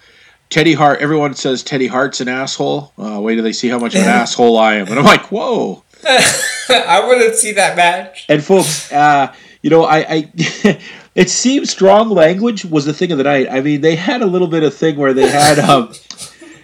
[0.50, 1.02] Teddy Hart.
[1.02, 2.94] Everyone says Teddy Hart's an asshole.
[2.98, 5.30] Uh, wait till they see how much of an asshole I am, and I'm like,
[5.30, 5.84] whoa.
[6.06, 8.26] I wouldn't see that match.
[8.30, 10.32] And folks, uh, you know, I, I
[11.16, 13.48] it seems strong language was the thing of the night.
[13.52, 15.92] I mean, they had a little bit of thing where they had um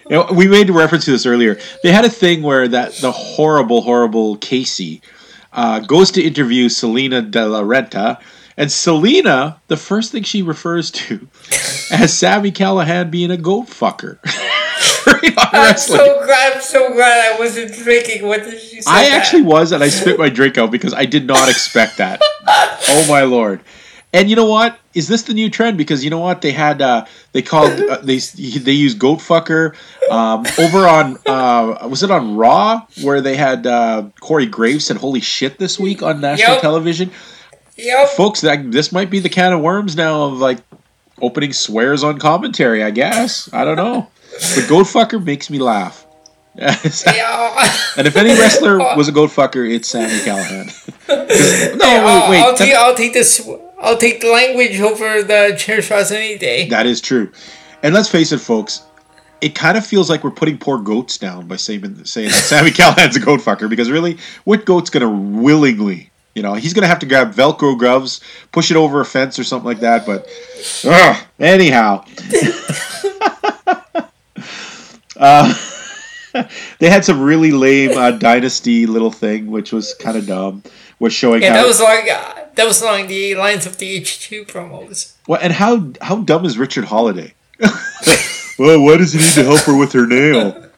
[0.08, 1.58] you know, we made reference to this earlier.
[1.82, 5.00] They had a thing where that the horrible, horrible Casey
[5.52, 8.20] uh, goes to interview Salina De La Renta,
[8.56, 11.26] and Salina, the first thing she refers to
[11.90, 14.18] as Sami Callihan being a goat fucker.
[15.36, 16.54] I'm so glad.
[16.54, 19.12] I'm so glad I wasn't drinking What did she said I that.
[19.20, 22.20] actually was, and I spit my drink out because I did not expect that.
[22.46, 23.60] oh my lord!
[24.12, 24.78] And you know what?
[24.94, 25.76] Is this the new trend?
[25.78, 26.40] Because you know what?
[26.40, 29.74] They had uh, they called uh, they they used goat fucker
[30.10, 34.96] um, over on uh, was it on Raw where they had uh, Corey Graves said
[34.96, 36.62] "Holy shit" this week on national Yep.
[36.62, 37.10] television.
[37.76, 38.08] Yep.
[38.10, 40.58] Folks, that this might be the can of worms now of like
[41.20, 42.82] opening swears on commentary.
[42.82, 44.08] I guess I don't know.
[44.54, 46.06] But goat fucker makes me laugh.
[47.96, 50.66] And if any wrestler was a goat fucker, it's Sami Callihan.
[51.78, 52.58] no, I'll, wait, I'll wait.
[52.58, 52.74] take.
[52.74, 53.48] I'll take this.
[53.80, 56.68] I'll take the language over the chair shots any day.
[56.68, 57.30] that is true.
[57.82, 58.82] And let's face it, folks.
[59.40, 62.70] It kind of feels like we're putting poor goats down by saying saying that Sami
[62.70, 66.98] Callihan's a goat fucker because really, what goat's gonna willingly, you know, he's gonna have
[67.00, 68.20] to grab Velcro gloves,
[68.52, 70.04] push it over a fence or something like that.
[70.04, 70.28] But
[70.84, 72.04] ugh, anyhow,
[75.16, 75.54] uh,
[76.78, 80.62] they had some really lame uh, dynasty little thing, which was kind of dumb.
[81.00, 84.28] Was showing Yeah, that was like uh, that was along the lines of the H
[84.28, 85.14] two promos.
[85.26, 87.34] Well, and how how dumb is Richard Holliday?
[88.58, 90.70] well, why does he need to help her with her nail?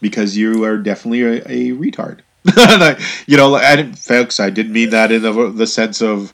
[0.00, 2.20] Because you are definitely a, a retard.
[3.26, 4.38] You know, I didn't, folks.
[4.40, 6.32] I didn't mean that in the the sense of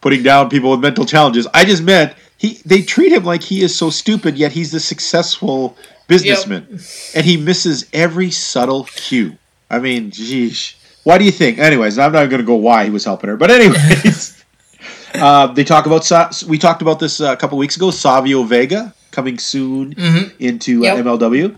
[0.00, 1.46] putting down people with mental challenges.
[1.52, 4.80] I just meant he they treat him like he is so stupid, yet he's the
[4.80, 5.76] successful
[6.08, 6.66] businessman,
[7.14, 9.36] and he misses every subtle cue.
[9.70, 10.74] I mean, geez.
[11.04, 11.58] Why do you think?
[11.58, 14.38] Anyways, I'm not going to go why he was helping her, but anyways.
[15.14, 16.10] Uh, they talk about
[16.48, 17.90] we talked about this a couple weeks ago.
[17.90, 19.92] Savio Vega coming soon
[20.38, 21.04] into uh, Yep.
[21.04, 21.54] MLW.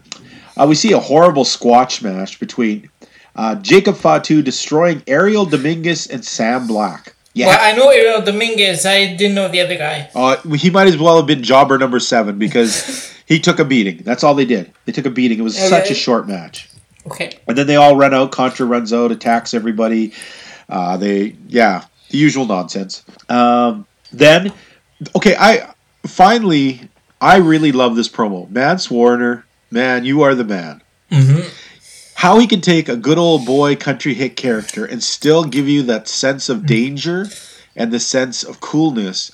[0.56, 2.90] Uh, we see a horrible squash match between
[3.36, 7.14] uh, Jacob Fatu destroying Ariel Dominguez and Sam Black.
[7.32, 8.86] Yeah, Well, I know Ariel Dominguez.
[8.86, 10.08] I didn't know the other guy.
[10.14, 13.98] uh, he might as well have been jobber number seven because he took a beating.
[14.04, 14.72] That's all they did.
[14.84, 15.38] They took a beating.
[15.40, 16.68] It was such a short match.
[17.06, 17.38] Okay.
[17.48, 18.30] And then they all run out.
[18.30, 20.12] Contra runs out, attacks everybody.
[20.68, 23.02] Uh, they, yeah, the usual nonsense.
[23.28, 24.52] Um, then,
[25.16, 25.74] okay, I
[26.06, 26.88] finally,
[27.20, 28.48] I really love this promo.
[28.48, 30.82] Mance Warner, man, you are the man.
[32.24, 35.82] How he can take a good old boy country hit character and still give you
[35.82, 37.26] that sense of danger
[37.76, 39.30] and the sense of coolness.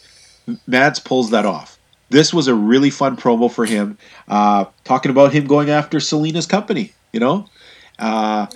[0.66, 1.78] Mance pulls that off.
[2.08, 6.46] This was a really fun promo for him, uh, talking about him going after Salina's
[6.46, 6.92] company.
[7.12, 7.46] You know,
[8.00, 8.48] uh,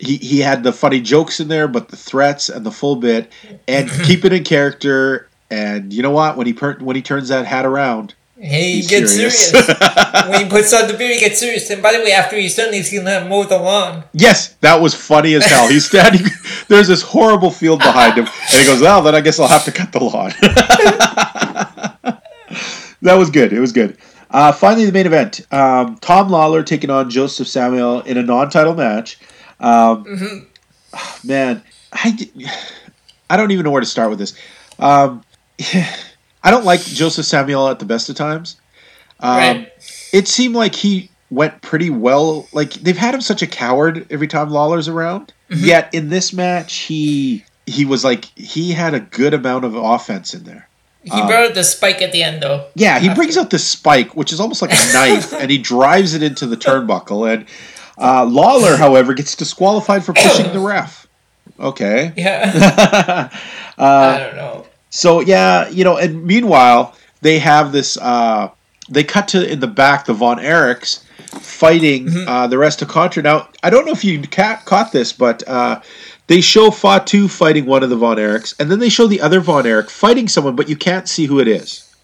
[0.00, 3.30] he he had the funny jokes in there, but the threats and the full bit,
[3.68, 5.28] and keep it in character.
[5.52, 6.36] And you know what?
[6.36, 9.50] When he per- when he turns that hat around, Hey, he He's gets serious.
[9.50, 9.68] serious.
[10.28, 11.68] when he puts on the beard, he gets serious.
[11.70, 14.04] And by the way, after he's done, he's gonna mow the lawn.
[14.12, 15.66] yes, that was funny as hell.
[15.68, 16.22] He's standing.
[16.68, 19.64] There's this horrible field behind him, and he goes, "Well, then I guess I'll have
[19.64, 20.32] to cut the lawn."
[23.02, 23.52] that was good.
[23.52, 23.96] It was good.
[24.30, 28.74] Uh, finally, the main event: um, Tom Lawlor taking on Josef Samael in a non-title
[28.74, 29.18] match.
[29.60, 30.46] Um,
[31.24, 31.62] Man,
[31.92, 32.16] I,
[33.30, 34.34] I don't even know where to start with this.
[34.78, 35.22] Um,
[36.42, 38.56] I don't like Josef Samael at the best of times.
[39.20, 39.72] Um, Right.
[40.12, 42.46] It seemed like he went pretty well.
[42.52, 45.32] Like they've had him such a coward every time Lawlor's around.
[45.50, 50.32] Yet in this match, he he was like he had a good amount of offense
[50.34, 50.68] in there.
[51.04, 52.66] He Uh, brought out the spike at the end, though.
[52.74, 56.12] Yeah, he brings out the spike, which is almost like a knife, and he drives
[56.14, 57.32] it into the turnbuckle.
[57.32, 57.46] And
[57.98, 61.06] uh, Lawlor, however, gets disqualified for pushing the ref.
[61.58, 62.12] Okay.
[62.16, 63.30] Yeah.
[63.78, 64.66] I don't know.
[64.90, 67.96] So yeah, you know, and meanwhile they have this.
[67.96, 68.50] Uh,
[68.90, 71.02] they cut to in the back the Von Erichs,
[71.42, 73.22] fighting uh, the rest of Contra.
[73.22, 75.80] Now, I don't know if you ca- caught this, but uh,
[76.26, 79.40] they show Fatu fighting one of the Von Erichs, and then they show the other
[79.40, 81.94] Von Erich fighting someone, but you can't see who it is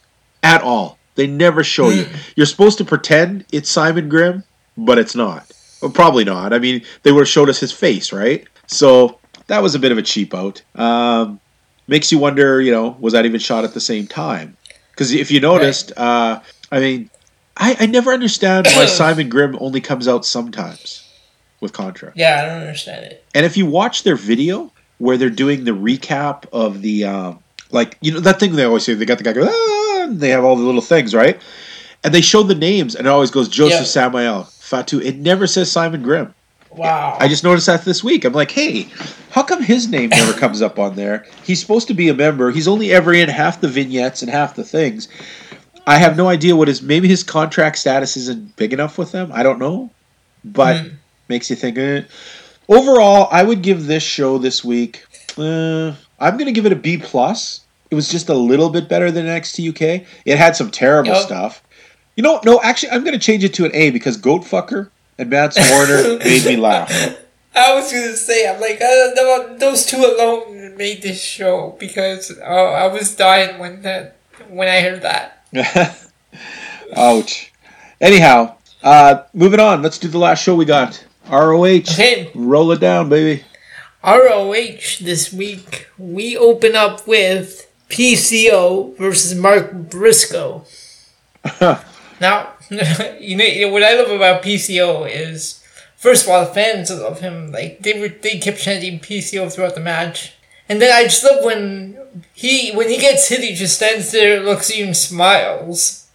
[0.43, 0.99] at all.
[1.15, 2.07] They never show you.
[2.37, 4.45] You're supposed to pretend it's Simon Grimm,
[4.77, 5.51] but it's not.
[5.81, 6.53] Well, probably not.
[6.53, 8.47] I mean, they would have showed us his face, right?
[8.67, 10.63] So that was a bit of a cheap out.
[10.75, 11.41] Um,
[11.87, 14.57] makes you wonder, you know, was that even shot at the same time?
[14.91, 17.11] Because if you noticed, uh, I mean,
[17.57, 21.03] I, I never understand why Simon Grimm only comes out sometimes
[21.61, 22.13] with Contra.
[22.15, 23.25] Yeah, I don't understand it.
[23.35, 27.99] And if you watch their video where they're doing the recap of the, um, like,
[28.01, 30.45] you know, that thing they always say, they got the guy go, ah, they have
[30.45, 31.41] all the little things, right?
[32.05, 33.85] And they show the names, and it always goes Joseph Yeah.
[33.87, 35.01] Samael, Fatu.
[35.01, 36.35] It never says Simon Grimm.
[36.77, 37.17] Wow.
[37.21, 38.25] I just noticed that this week.
[38.25, 38.89] I'm like, hey,
[39.31, 41.27] how come his name never comes up on there?
[41.45, 42.51] He's supposed to be a member.
[42.51, 45.09] He's only ever in half the vignettes and half the things.
[45.87, 49.31] I have no idea what his maybe his contract status isn't big enough with them.
[49.33, 49.91] I don't know,
[50.45, 50.87] but
[51.29, 51.77] makes you think.
[51.79, 52.03] Eh.
[52.69, 55.05] Overall, I would give this show this week.
[55.37, 57.61] Uh, I'm going to give it a B plus.
[57.91, 59.69] It was just a little bit better than NXT
[60.01, 60.07] UK.
[60.25, 61.23] It had some terrible Yep.
[61.23, 61.63] stuff.
[62.17, 65.31] You know, no, actually, I'm going to change it to an A because Goatfucker and
[65.31, 66.91] Matt Warner made me laugh.
[67.55, 72.45] I was gonna say, I'm like, uh, those two alone made this show because uh,
[72.45, 74.17] I was dying when that
[74.49, 75.45] when I heard that.
[76.97, 77.53] Ouch.
[78.01, 79.83] Anyhow, uh, moving on.
[79.83, 81.05] Let's do the last show we got.
[81.31, 81.65] ROH.
[81.65, 82.31] Okay.
[82.35, 83.45] Roll it down, baby.
[84.05, 90.65] ROH this week, we open up with PCO versus Mark Briscoe.
[92.21, 92.54] now,
[93.21, 95.65] you know, you know what I love about PCO is,
[95.97, 97.53] first of all, the fans love him.
[97.53, 100.35] Like they were, they kept chanting PCO throughout the match,
[100.69, 101.99] and then I just love when
[102.33, 106.09] he when he gets hit, he just stands there, looks at you, and smiles.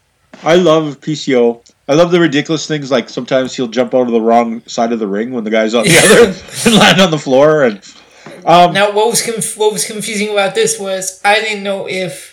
[0.43, 1.61] I love PCO.
[1.87, 4.99] I love the ridiculous things like sometimes he'll jump out of the wrong side of
[4.99, 6.27] the ring when the guy's on the other
[6.69, 7.63] and land on the floor.
[7.63, 7.81] And
[8.45, 12.28] um, Now, what was conf- what was confusing about this was I didn't know if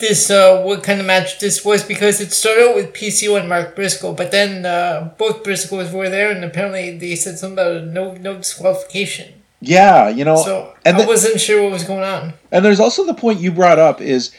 [0.00, 3.48] this uh, what kind of match this was because it started out with PCO and
[3.48, 7.84] Mark Briscoe, but then uh, both Briscoes were there, and apparently they said something about
[7.84, 9.34] no no disqualification.
[9.60, 12.32] yeah, you know, So and I the- wasn't sure what was going on.
[12.50, 14.32] And there's also the point you brought up is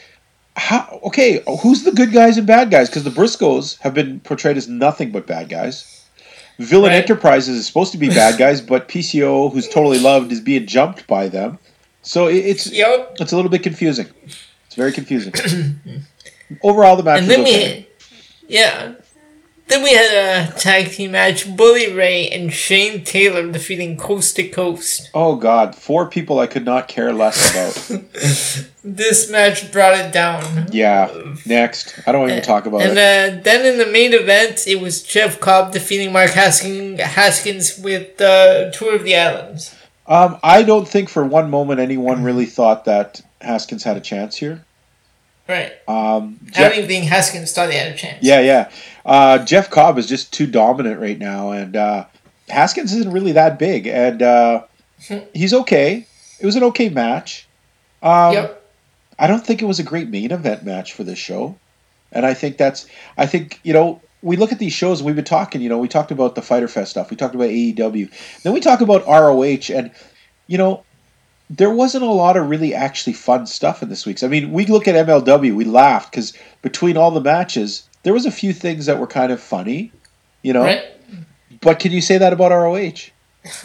[0.56, 2.88] how okay, who's the good guys and bad guys?
[2.90, 6.00] Because the Briscoes have been portrayed as nothing but bad guys.
[6.58, 6.98] Villain Right.
[7.02, 11.06] Enterprises is supposed to be bad guys, but PCO, who's totally loved, is being jumped
[11.06, 11.58] by them.
[12.02, 13.16] So it, it's Yep.
[13.20, 14.06] it's a little bit confusing.
[14.72, 15.34] It's very confusing.
[16.62, 17.86] Overall, the match And was then okay.
[18.48, 18.94] we yeah.
[19.68, 24.48] Then we had a tag team match: Bully Ray and Shane Taylor defeating Coast to
[24.48, 25.10] Coast.
[25.12, 28.00] Oh God, four people I could not care less about.
[28.84, 30.66] This match brought it down.
[30.72, 31.08] yeah,
[31.46, 32.00] next.
[32.06, 33.38] I don't even talk about And it.
[33.38, 38.20] uh, then in the main event, it was Jeff Cobb defeating Mark Haskins, Haskins with
[38.20, 39.72] uh, Tour of the Islands.
[40.08, 44.36] Um, I don't think for one moment anyone really thought that Haskins had a chance
[44.36, 44.64] here.
[45.48, 45.72] Right.
[45.88, 48.22] Um, I Jeff- don't think Haskins thought he had a chance.
[48.22, 48.70] Yeah, yeah.
[49.04, 52.04] Uh, Jeff Cobb is just too dominant right now, and uh,
[52.48, 54.62] Haskins isn't really that big, and uh,
[55.34, 56.06] he's okay.
[56.40, 57.48] It was an okay match.
[58.02, 58.58] Um, Yep.
[59.18, 61.56] I don't think it was a great main event match for this show,
[62.12, 62.86] and I think that's.
[63.16, 65.60] I think you know we look at these shows and we've been talking.
[65.60, 67.10] You know, we talked about the Fyter Fest stuff.
[67.10, 68.10] We talked about AEW.
[68.42, 69.90] Then we talk about ROH, and
[70.46, 70.84] you know.
[71.54, 74.22] There wasn't a lot of really actually fun stuff in this week's.
[74.22, 76.32] I mean, we look at MLW, we laughed because
[76.62, 79.92] between all the matches, there was a few things that were kind of funny,
[80.42, 80.62] you know.
[80.62, 80.84] Right?
[81.60, 83.10] But can you say that about ROH?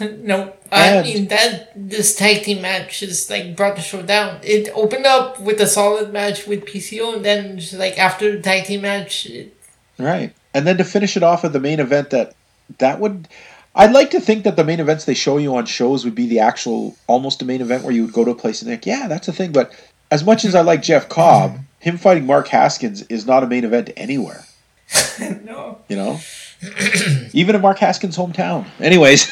[0.00, 4.40] No, I And- mean that this tag team match just like brought the show down.
[4.42, 8.42] It opened up with a solid match with PCO, and then just like after the
[8.42, 9.54] tag team match, it,
[9.98, 10.32] Right.
[10.52, 12.34] And then to finish it off with the main event that
[12.78, 13.28] that would
[13.78, 16.26] I'd like to think that the main events they show you on shows would be
[16.26, 18.84] the actual almost a main event where you would go to a place and think,
[18.84, 19.52] yeah, that's a thing.
[19.52, 19.72] But
[20.10, 23.64] as much as I like Jeff Cobb, him fighting Mark Haskins is not a main
[23.64, 24.44] event anywhere.
[25.44, 25.78] no.
[25.88, 26.20] You know?
[27.32, 28.66] Even in Mark Haskins' hometown.
[28.80, 29.30] Anyways.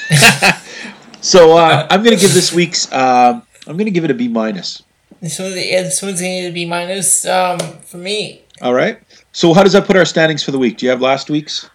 [1.21, 4.83] so uh, I'm gonna give this week's um, I'm gonna give it a B minus.
[5.29, 8.43] So yeah, this one's going to be a B minus um, for me.
[8.61, 9.01] All right.
[9.33, 10.77] So how does that put our standings for the week?
[10.77, 11.69] Do you have last week's?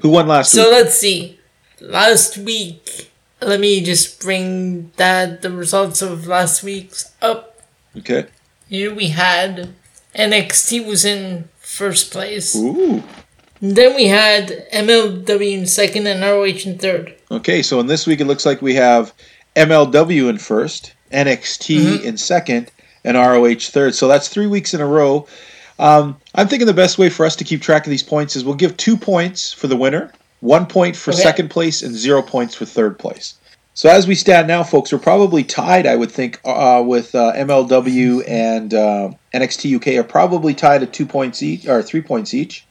[0.00, 0.66] Who won last So week?
[0.66, 1.37] So let's see.
[1.80, 3.10] Last week,
[3.40, 7.62] let me just bring that the results of last week's up.
[7.96, 8.26] Okay.
[8.68, 9.74] Here we had
[10.14, 12.56] NXT was in first place.
[12.56, 13.02] Ooh.
[13.60, 17.14] Then we had MLW in second and ROH in third.
[17.30, 19.12] Okay, so in this week it looks like we have
[19.54, 22.72] MLW in first, NXT in second,
[23.04, 23.94] and ROH third.
[23.94, 25.28] So that's three weeks in a row.
[25.78, 28.44] Um, I'm thinking the best way for us to keep track of these points is
[28.44, 31.20] we'll give two points for the winner one point for Okay.
[31.22, 33.34] second place, and zero points for third place.
[33.74, 35.86] So as we stand now, folks, we're probably tied.
[35.86, 40.92] I would think uh, with uh, MLW and uh, NXT UK are probably tied at
[40.92, 42.66] two points each or three points each,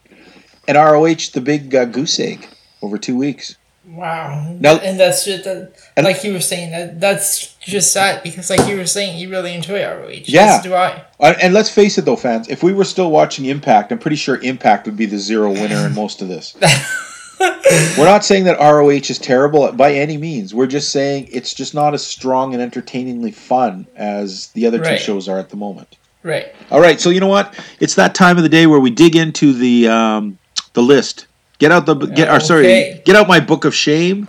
[0.68, 2.46] and ROH the big uh, goose egg
[2.82, 3.56] over two weeks.
[3.90, 4.54] Wow.
[4.60, 8.50] Now- and that's just that, And- like you were saying that that's just sad because
[8.50, 10.24] like you were saying you really enjoy ROH.
[10.26, 10.62] Yeah.
[10.62, 11.06] Do I.
[11.22, 14.18] Uh, and let's face it, though, fans, if we were still watching Impact, I'm pretty
[14.18, 16.54] sure Impact would be the zero winner in most of this.
[17.40, 20.54] we're not saying that ROH is terrible by any means.
[20.54, 24.98] We're just saying it's just not as strong and entertainingly fun as the other two
[24.98, 25.98] shows are at the moment.
[26.24, 26.54] Right.
[26.72, 27.58] All right, so you know what?
[27.80, 30.38] It's that time of the day where we dig into the um,
[30.74, 31.28] the list.
[31.60, 32.30] Get out the get.
[32.30, 33.02] Or sorry, Okay.
[33.06, 34.28] get out my book of shame,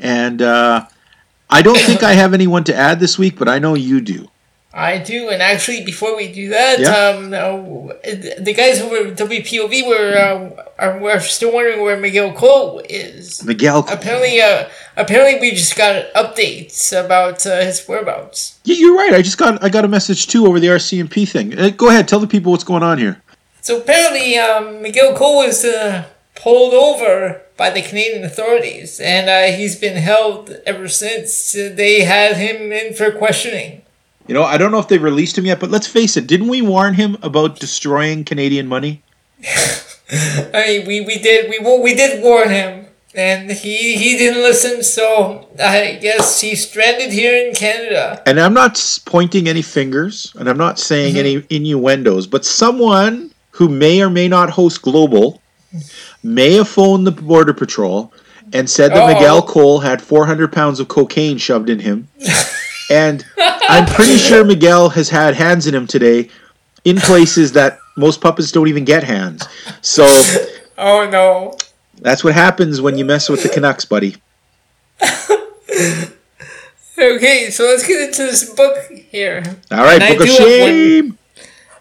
[0.00, 0.86] and uh,
[1.50, 4.28] I don't think I have anyone to add this week, but I know you do.
[4.76, 6.90] I do, and actually, before we do that, Yeah.
[6.90, 7.92] um, uh,
[8.40, 13.44] the guys over WPOV were uh, are were still wondering where Miguel Cole is.
[13.44, 14.64] Miguel, Apparently, uh,
[14.96, 18.58] apparently we just got updates about uh, his whereabouts.
[18.64, 19.14] Yeah, you're right.
[19.14, 21.56] I just got I got a message too over the RCMP thing.
[21.56, 23.22] Uh, go ahead, tell the people what's going on here.
[23.60, 26.04] So apparently, um, Miguel Cole was uh,
[26.34, 32.36] pulled over by the Canadian authorities, and uh, he's been held ever since they had
[32.36, 33.82] him in for questioning.
[34.26, 36.26] You know, I don't know if they've released him yet, but let's face it.
[36.26, 39.02] Didn't we warn him about destroying Canadian money?
[40.10, 44.82] I mean, we, we did we we did warn him, and he he didn't listen.
[44.82, 48.22] So I guess he's stranded here in Canada.
[48.26, 51.44] And I'm not pointing any fingers, and I'm not saying mm-hmm.
[51.44, 55.40] any innuendos, but someone who may or may not host Global
[56.22, 58.12] may have phoned the Border Patrol
[58.52, 59.12] and said that Oh.
[59.12, 62.08] Miguel Cole had 400 pounds of cocaine shoved in him.
[62.90, 66.28] and I'm pretty sure Miguel has had hands in him today
[66.84, 69.46] in places that most puppets don't even get hands.
[69.82, 70.04] So
[70.76, 71.56] Oh no!
[72.00, 74.16] that's what happens when you mess with the Canucks, buddy.
[76.96, 78.76] Okay, so let's get into this book
[79.10, 79.42] here.
[79.72, 81.18] All right, And Book of do have one- Shame.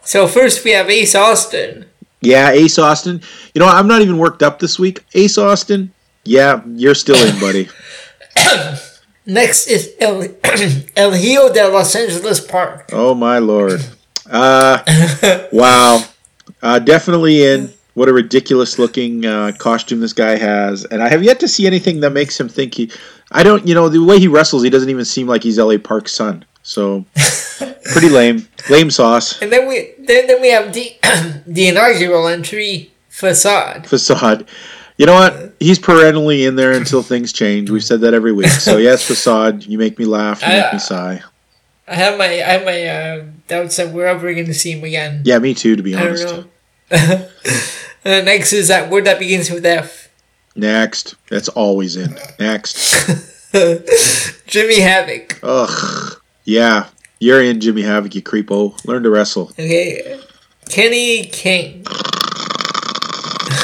[0.04, 1.86] So first we have Ace Austin.
[2.22, 3.22] Yeah, Ace Austin.
[3.54, 3.68] You know.
[3.68, 5.04] I'm not even worked up this week.
[5.14, 5.92] Ace Austin.
[6.26, 7.70] Yeah, you're still in, buddy.
[9.26, 10.22] Next is El,
[10.96, 12.90] El Hijo de Los Angeles Park.
[12.92, 13.84] Oh my lord.
[14.30, 14.84] Uh,
[15.52, 16.04] wow.
[16.62, 17.74] Uh, definitely in.
[17.94, 21.68] What a ridiculous looking uh, costume this guy has, and I have yet to see
[21.68, 22.92] anything that makes him think he.
[23.32, 23.68] I don't.
[23.68, 25.78] You know, the way he wrestles, he doesn't even seem like he's L.A.
[25.78, 26.44] Park's son.
[26.64, 27.06] So,
[27.92, 28.48] pretty lame.
[28.70, 29.40] Lame sauce.
[29.44, 30.96] And then we then, then we have the
[31.46, 33.86] the inaugural entry facade.
[33.86, 34.48] Facade.
[34.98, 35.56] You know what?
[35.60, 37.70] He's perennially in there until things change.
[37.70, 38.48] We've said that every week.
[38.48, 39.66] So yes, facade.
[39.66, 40.42] You make me laugh.
[40.42, 41.22] You make me sigh.
[41.88, 44.84] I have my I have my uh, doubts that we're ever going to see him
[44.84, 45.22] again.
[45.26, 45.76] Yeah, me too.
[45.76, 46.28] To be I honest.
[46.28, 46.50] don't
[46.92, 47.28] know.
[48.06, 50.10] uh, next is that word that begins with F.
[50.56, 51.16] Next.
[51.30, 52.18] That's always in.
[52.40, 52.94] Next.
[54.46, 55.40] Jimmy Havoc.
[55.44, 56.22] Ugh.
[56.44, 56.88] Yeah.
[57.20, 58.84] You're in Jimmy Havoc, you creepo.
[58.86, 59.50] Learn to wrestle.
[59.52, 60.20] Okay.
[60.70, 61.86] Kenny King.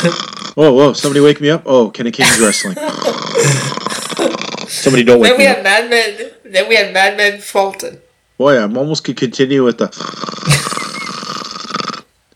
[0.59, 0.91] Whoa, whoa.
[0.91, 1.63] Somebody wake me up.
[1.65, 2.75] Oh, Kenny King's wrestling.
[4.67, 5.37] Somebody don't wake me.
[5.37, 5.63] Then we me have up.
[5.63, 6.31] Madman.
[6.43, 8.01] Then we have Madman Fulton.
[8.37, 9.87] Boy, I'm almost could continue with the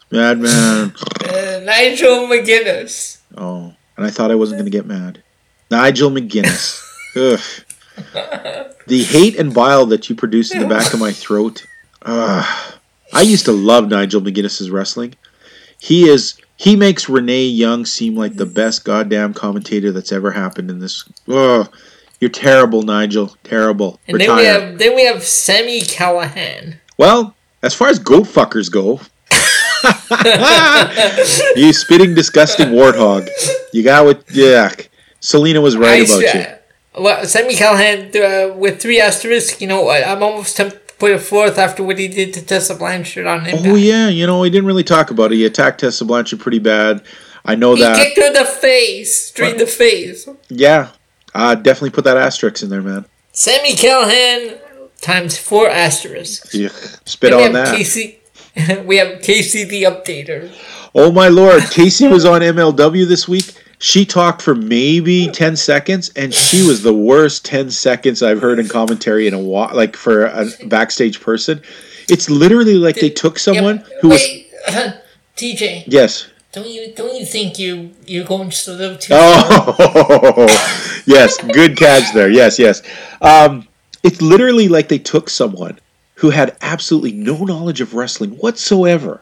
[0.09, 0.93] Madman.
[1.21, 3.19] Uh, Nigel McGuinness.
[3.35, 5.21] Oh, and I thought I wasn't going to get mad.
[5.69, 6.81] Nigel McGuinness.
[7.17, 7.41] Ugh.
[8.87, 11.65] The hate and bile that you produce in the back of my throat.
[12.01, 12.73] Ugh.
[13.13, 15.15] I used to love Nigel McGuinness's wrestling.
[15.79, 20.69] He is he makes Renee Young seem like the best goddamn commentator that's ever happened
[20.69, 21.03] in this.
[21.27, 21.71] Ugh.
[22.19, 23.35] You're terrible, Nigel.
[23.43, 23.99] Terrible.
[24.07, 26.75] And then we have then we have Sami Callihan.
[26.97, 29.01] Well, as far as goat fuckers go,
[31.57, 33.29] you spitting disgusting warthog.
[33.73, 34.23] You got what?
[34.31, 34.71] Yeah,
[35.19, 37.03] Salina was right I about you.
[37.03, 39.59] Well, Sami Callihan uh, with three asterisks.
[39.59, 40.07] You know what?
[40.07, 43.67] I'm almost tempted put a fourth after what he did to Tessa Blanchard on Impact.
[43.67, 45.35] Oh yeah, you know he didn't really talk about it.
[45.35, 47.03] He attacked Tessa Blanchard pretty bad.
[47.43, 47.97] I know He that.
[47.97, 50.29] kicked her in the face, straight in the face.
[50.47, 50.91] Yeah,
[51.35, 53.03] uh, definitely put that asterisk in there, man.
[53.33, 54.57] Sami Callihan
[55.01, 56.55] times four asterisks.
[56.55, 56.71] Ugh,
[57.03, 57.75] spit on that.
[57.75, 58.21] Casey.
[58.85, 60.55] we have Casey the Updater.
[60.95, 63.53] Oh my lord, Casey was on MLW this week.
[63.83, 68.57] She talked for maybe ten seconds, and she was the worst ten seconds I've heard
[68.57, 69.71] in commentary in a while.
[69.75, 71.61] Like for a backstage person,
[72.07, 73.87] it's literally like they took someone Yep.
[74.01, 74.95] who was Wait,
[75.35, 76.27] TJ, yes.
[76.53, 79.13] don't you don't you think you you're going to little too?
[79.15, 80.45] Oh,
[81.05, 82.29] yes, good catch there.
[82.29, 82.83] Yes, yes.
[83.21, 83.67] Um,
[84.01, 85.77] it's literally like they took someone
[86.15, 89.21] who had absolutely no knowledge of wrestling whatsoever,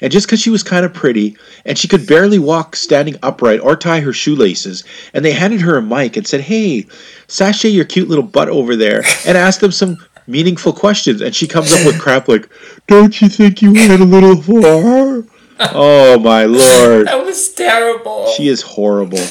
[0.00, 3.60] And just because she was kind of pretty and she could barely walk standing upright
[3.60, 6.86] or tie her shoelaces, and they handed her a mic and said, Hey,
[7.26, 11.20] sashay your cute little butt over there and ask them some meaningful questions.
[11.20, 12.48] And she comes up with crap like,
[12.86, 15.24] Don't you think you went a little far?
[15.60, 17.08] Oh my lord.
[17.08, 18.28] That was terrible.
[18.36, 19.24] She is horrible.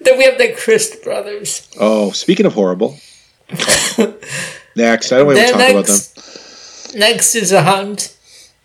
[0.00, 1.68] Then we have the Christ brothers.
[1.80, 2.98] Oh, speaking of horrible.
[4.76, 6.98] Next, I don't want to talk about them.
[6.98, 8.16] next is a hunt.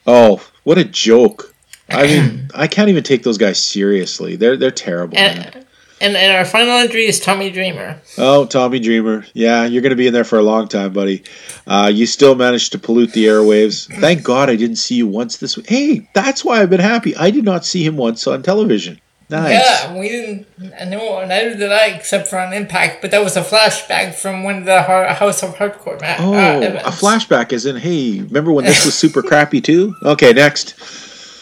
[0.08, 1.54] Oh, what a joke!
[1.90, 4.36] I mean, I can't even take those guys seriously.
[4.36, 5.18] They're they're terrible.
[5.18, 5.66] And,
[6.02, 8.00] and, and our final entry is Tommy Dreamer.
[8.18, 9.26] Oh, Tommy Dreamer.
[9.34, 11.24] Yeah, you're going to be in there for a long time, buddy.
[11.68, 13.94] Uh, you still managed to pollute the airwaves.
[14.00, 15.68] Thank God I didn't see you once this week.
[15.68, 17.16] Hey, that's why I've been happy.
[17.18, 19.02] I did not see him once on television.
[19.30, 19.52] Nice.
[19.54, 20.48] Yeah, we didn't.
[20.90, 23.02] No, neither did I, except for on Impact.
[23.02, 26.82] But that was a flashback from one of the House of Hardcore ma- Oh, uh,
[26.86, 29.94] a flashback is in, hey, remember when this was super crappy too?
[30.04, 30.74] Okay, next.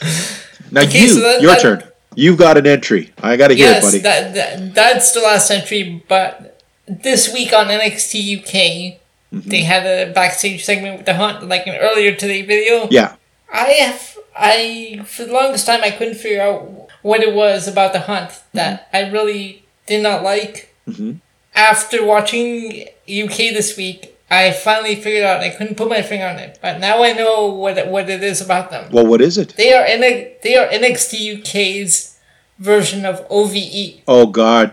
[0.69, 1.83] Now Okay, you, so that- your that- turn.
[2.15, 3.13] You've got an entry.
[3.21, 3.99] I got to hear Yes, it, buddy.
[4.03, 6.03] that, that that's the last entry.
[6.09, 8.99] But this week on NXT UK,
[9.33, 9.49] Mm-hmm.
[9.49, 12.87] they had a backstage segment with the Hunt, like an earlier today video.
[12.89, 13.15] yeah.
[13.53, 16.63] I have I for the longest time I couldn't figure out
[17.07, 20.55] what it was about the hunt that I really did not like.
[20.89, 21.19] Mhm.
[21.55, 22.87] After watching
[23.21, 23.99] UK this week,
[24.29, 25.39] I finally figured out.
[25.41, 28.21] I couldn't put my finger on it, but now I know what it, what it
[28.31, 28.83] is about them.
[28.91, 29.49] Well, what is it?
[29.55, 30.01] They are in
[30.45, 32.17] they are NXT UK's
[32.59, 34.01] version of OVE.
[34.07, 34.71] Oh God,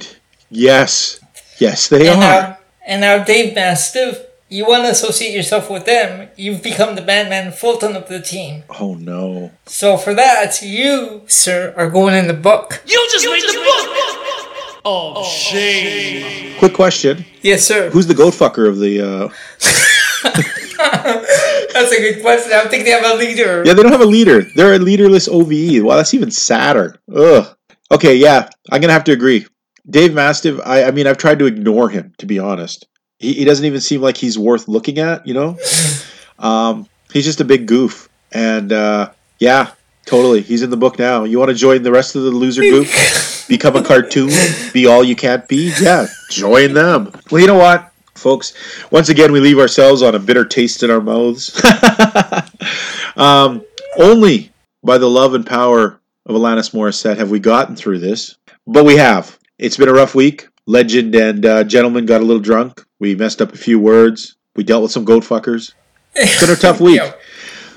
[0.50, 1.20] yes,
[1.58, 2.20] yes, they And are.
[2.32, 4.18] now, and now Dave Mastiff,
[4.48, 8.64] you want to associate yourself with them, you've become the Madman Fulton of the team.
[8.80, 9.52] Oh no.
[9.66, 12.82] So for that, you, sir, are going in the book.
[12.86, 13.90] You just read the book.
[14.86, 16.58] Oh, oh shame.
[16.58, 17.88] Quick question: Yes, sir.
[17.90, 19.00] Who's the goat fucker of the?
[19.00, 19.28] uh
[21.72, 22.52] That's a good question.
[22.52, 23.62] I don't think they have a leader.
[23.64, 24.42] Yeah, they don't have a leader.
[24.42, 25.82] They're a leaderless OVE.
[25.82, 27.00] Wow, that's even sadder.
[27.14, 27.56] Ugh.
[27.90, 29.46] Okay, yeah, I'm gonna have to agree.
[29.88, 30.60] Dave Mastiff.
[30.64, 32.86] I, I mean, I've tried to ignore him to be honest.
[33.18, 35.26] He, he doesn't even seem like he's worth looking at.
[35.26, 35.58] You know,
[36.38, 38.08] um, he's just a big goof.
[38.32, 39.72] And uh, yeah,
[40.06, 40.42] totally.
[40.42, 41.24] He's in the book now.
[41.24, 42.88] You want to join the rest of the loser group?
[43.48, 44.30] Become a cartoon?
[44.72, 45.72] Be all you can't be?
[45.80, 47.12] Yeah, join them.
[47.30, 48.54] Well, you know what, folks?
[48.90, 51.62] Once again, we leave ourselves on a bitter taste in our mouths.
[53.16, 53.62] um,
[53.98, 54.50] only
[54.82, 58.36] by the love and power of Alanis Morissette have we gotten through this,
[58.66, 59.38] but we have.
[59.58, 60.48] It's been a rough week.
[60.66, 62.84] Legend and uh, gentleman got a little drunk.
[62.98, 64.36] We messed up a few words.
[64.56, 65.72] We dealt with some goat fuckers.
[66.14, 66.96] It's been a tough week.
[66.96, 67.12] Yeah.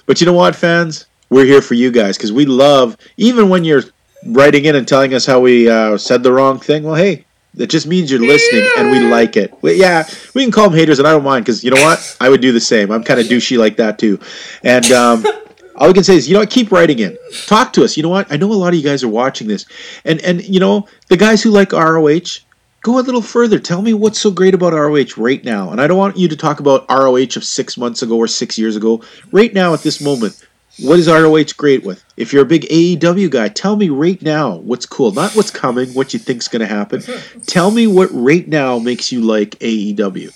[0.06, 1.06] But you know what, fans?
[1.30, 3.84] We're here for you guys because we love, even when you're
[4.26, 6.84] writing in and telling us how we uh, said the wrong thing.
[6.84, 7.26] Well, hey,
[7.58, 9.54] it just means you're listening and we like it.
[9.62, 12.18] We, yeah, we can call them haters and I don't mind because you know what?
[12.22, 12.92] I would do the same.
[12.92, 14.20] I'm kind of douchey like that too.
[14.64, 15.26] And um,
[15.76, 16.50] all we can say is, you know what?
[16.50, 17.18] Keep writing in.
[17.46, 17.98] Talk to us.
[17.98, 18.32] You know what?
[18.32, 19.66] I know a lot of you guys are watching this,
[20.06, 22.40] and and you know the guys who like ROH.
[22.88, 23.60] Go a little further.
[23.60, 25.72] Tell me what's so great about ROH right now.
[25.72, 28.58] And I don't want you to talk about ROH of six months ago or six
[28.58, 29.04] years ago.
[29.34, 30.42] Right now, at this moment,
[30.80, 32.02] what is ROH great with?
[32.16, 35.12] If you're a big AEW guy, tell me right now what's cool.
[35.12, 37.04] Not what's coming, what you think's going to happen.
[37.46, 40.32] tell me what right now makes you like AEW.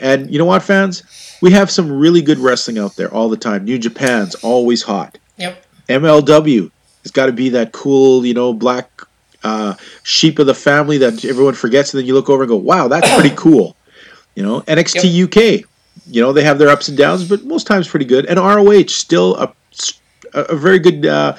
[0.00, 1.02] And you know what, fans?
[1.42, 3.64] We have some really good wrestling out there all the time.
[3.64, 5.18] New Japan's always hot.
[5.38, 5.66] Yep.
[5.88, 6.70] MLW
[7.02, 9.02] has got to be that cool, you know, black
[9.42, 12.56] uh, sheep of the family that everyone forgets, and then you look over and go,
[12.56, 13.76] "Wow, that's pretty cool."
[14.34, 15.66] You know, NXT UK,
[16.06, 18.26] you know, they have their ups and downs, but most times pretty good.
[18.26, 19.52] And ROH still a
[20.34, 21.36] a very good uh,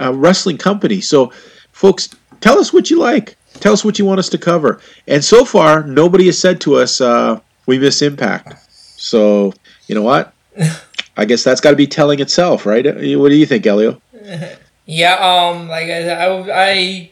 [0.00, 1.00] uh, wrestling company.
[1.00, 1.32] So,
[1.72, 2.08] folks,
[2.40, 3.36] tell us what you like.
[3.54, 4.80] Tell us what you want us to cover.
[5.08, 8.54] And so far, nobody has said to us uh, we miss Impact.
[8.70, 9.52] So,
[9.86, 10.32] you know what?
[11.16, 12.84] I guess that's got to be telling itself, right?
[12.84, 14.00] What do you think, Elio?
[14.86, 15.14] Yeah.
[15.14, 15.68] Um.
[15.68, 17.10] Like I, I, I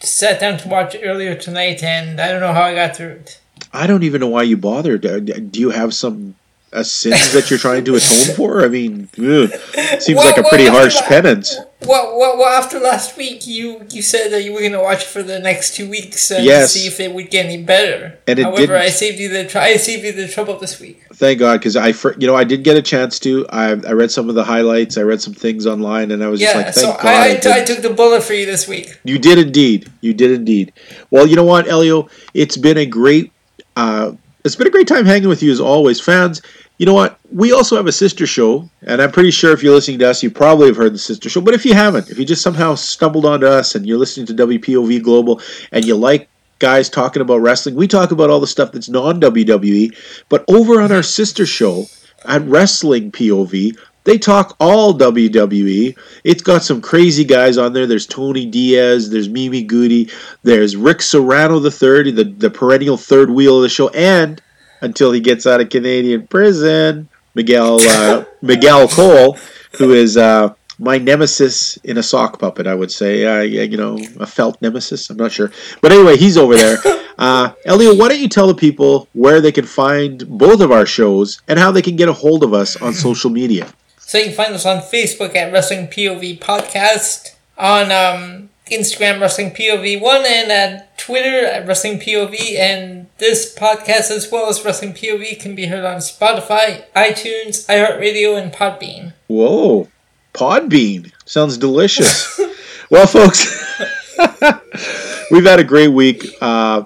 [0.00, 3.40] sat down to watch earlier tonight, and I don't know how I got through it.
[3.72, 5.04] I don't even know why you bothered.
[5.06, 6.34] Uh, Do you have some
[6.72, 8.64] uh, sins that you're trying to atone for?
[8.64, 9.50] I mean, ugh,
[10.00, 11.56] seems Well, like a pretty harsh that- penance.
[11.82, 15.22] What, well, well, after last week, you you said that you were gonna watch for
[15.22, 16.72] the next two weeks and Yes.
[16.72, 18.18] see if it would get any better.
[18.26, 18.76] And it However, didn't.
[18.76, 21.00] I saved you the tr- I saved you the trouble this week.
[21.14, 23.46] Thank God, because I, fir- you know, I did get a chance to.
[23.48, 24.98] I, I read some of the highlights.
[24.98, 26.60] I read some things online, and I was just Yeah.
[26.64, 27.06] like, so thank God.
[27.06, 27.66] I, I, I t- I did.
[27.66, 29.00] took the bullet for you this week.
[29.04, 29.90] You did indeed.
[30.02, 30.74] You did indeed.
[31.10, 32.10] Well, you know what, Elio?
[32.34, 33.32] It's been a great
[33.74, 34.12] uh,
[34.44, 36.42] it's been a great time hanging with you as always, fans.
[36.78, 37.18] You know what?
[37.30, 40.22] We also have a sister show, and I'm pretty sure if you're listening to us,
[40.22, 41.40] you probably have heard the sister show.
[41.40, 44.34] But if you haven't, if you just somehow stumbled onto us and you're listening to
[44.34, 45.40] WPOV Global
[45.72, 49.20] and you like guys talking about wrestling, we talk about all the stuff that's non
[49.20, 49.94] WWE.
[50.30, 51.84] But over on our sister show,
[52.26, 55.96] at Wrestling POV, They talk all WWE.
[56.24, 57.86] It's got some crazy guys on there.
[57.86, 60.10] There's Tony Diaz, there's Mimi Goody,
[60.42, 64.40] there's Rick Serrano the third, the, the perennial third wheel of the show, and
[64.80, 69.38] until he gets out of Canadian prison, Miguel uh, Miguel Cole,
[69.76, 73.26] who is uh, my nemesis in a sock puppet, I would say.
[73.26, 75.10] Uh, yeah, you know, a felt nemesis.
[75.10, 75.52] I'm not sure,
[75.82, 76.78] but anyway, he's over there.
[77.20, 80.86] Uh, Elio, why don't you tell the people where they can find both of our
[80.86, 83.70] shows and how they can get a hold of us on social media?
[84.10, 89.52] So you can find us on Facebook at Wrestling POV Podcast, on um, Instagram Wrestling
[89.52, 92.56] POV One, and at Twitter at Wrestling POV.
[92.56, 98.36] And this podcast, as well as Wrestling POV, can be heard on Spotify, iTunes, iHeartRadio,
[98.36, 99.12] and Podbean.
[99.28, 99.86] Whoa,
[100.34, 102.36] Podbean sounds delicious.
[102.90, 103.46] well, folks,
[105.30, 106.26] we've had a great week.
[106.40, 106.82] Uh,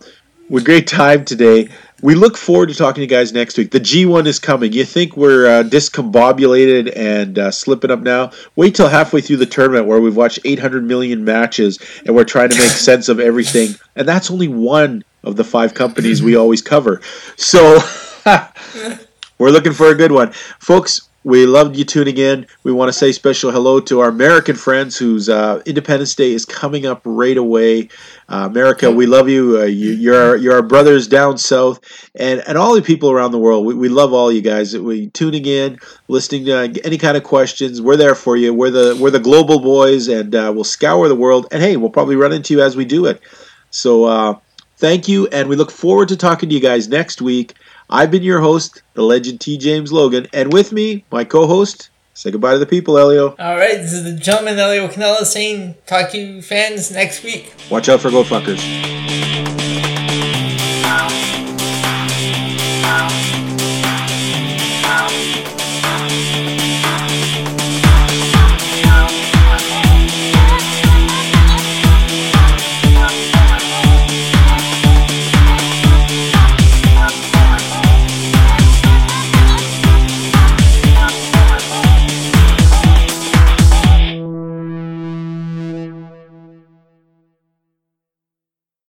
[0.50, 1.68] with great time today.
[2.04, 3.70] We look forward to talking to you guys next week.
[3.70, 4.74] The G1 is coming.
[4.74, 8.30] You think we're uh, discombobulated and uh, slipping up now?
[8.56, 12.50] Wait till halfway through the tournament where we've watched 800 million matches and we're trying
[12.50, 13.70] to make sense of everything.
[13.96, 17.00] And that's only one of the five companies we always cover.
[17.36, 17.78] So
[19.38, 20.32] we're looking for a good one.
[20.58, 22.46] Folks, we loved you tuning in.
[22.62, 26.44] We want to say special hello to our American friends whose uh, Independence Day is
[26.44, 27.88] coming up right away.
[28.28, 29.58] Uh, America, we love you.
[29.58, 30.14] Uh, you.
[30.14, 31.80] are you're our brothers down south,
[32.14, 33.64] and and all the people around the world.
[33.64, 34.76] We, we love all you guys.
[34.76, 35.78] We tuning in,
[36.08, 37.80] listening to any kind of questions.
[37.80, 38.52] We're there for you.
[38.52, 41.48] We're the we're the global boys, and uh, we'll scour the world.
[41.50, 43.22] And hey, we'll probably run into you as we do it.
[43.70, 44.38] So uh,
[44.76, 47.54] thank you, and we look forward to talking to you guys next week.
[47.90, 49.58] I've been your host, the legend T.
[49.58, 51.90] James Logan, and with me, my co-host.
[52.14, 53.34] Say goodbye to the people, Elio.
[53.38, 57.52] All right, this is the gentleman Elio Canella saying, talk to you fans next week.
[57.70, 59.53] Watch out for go fuckers.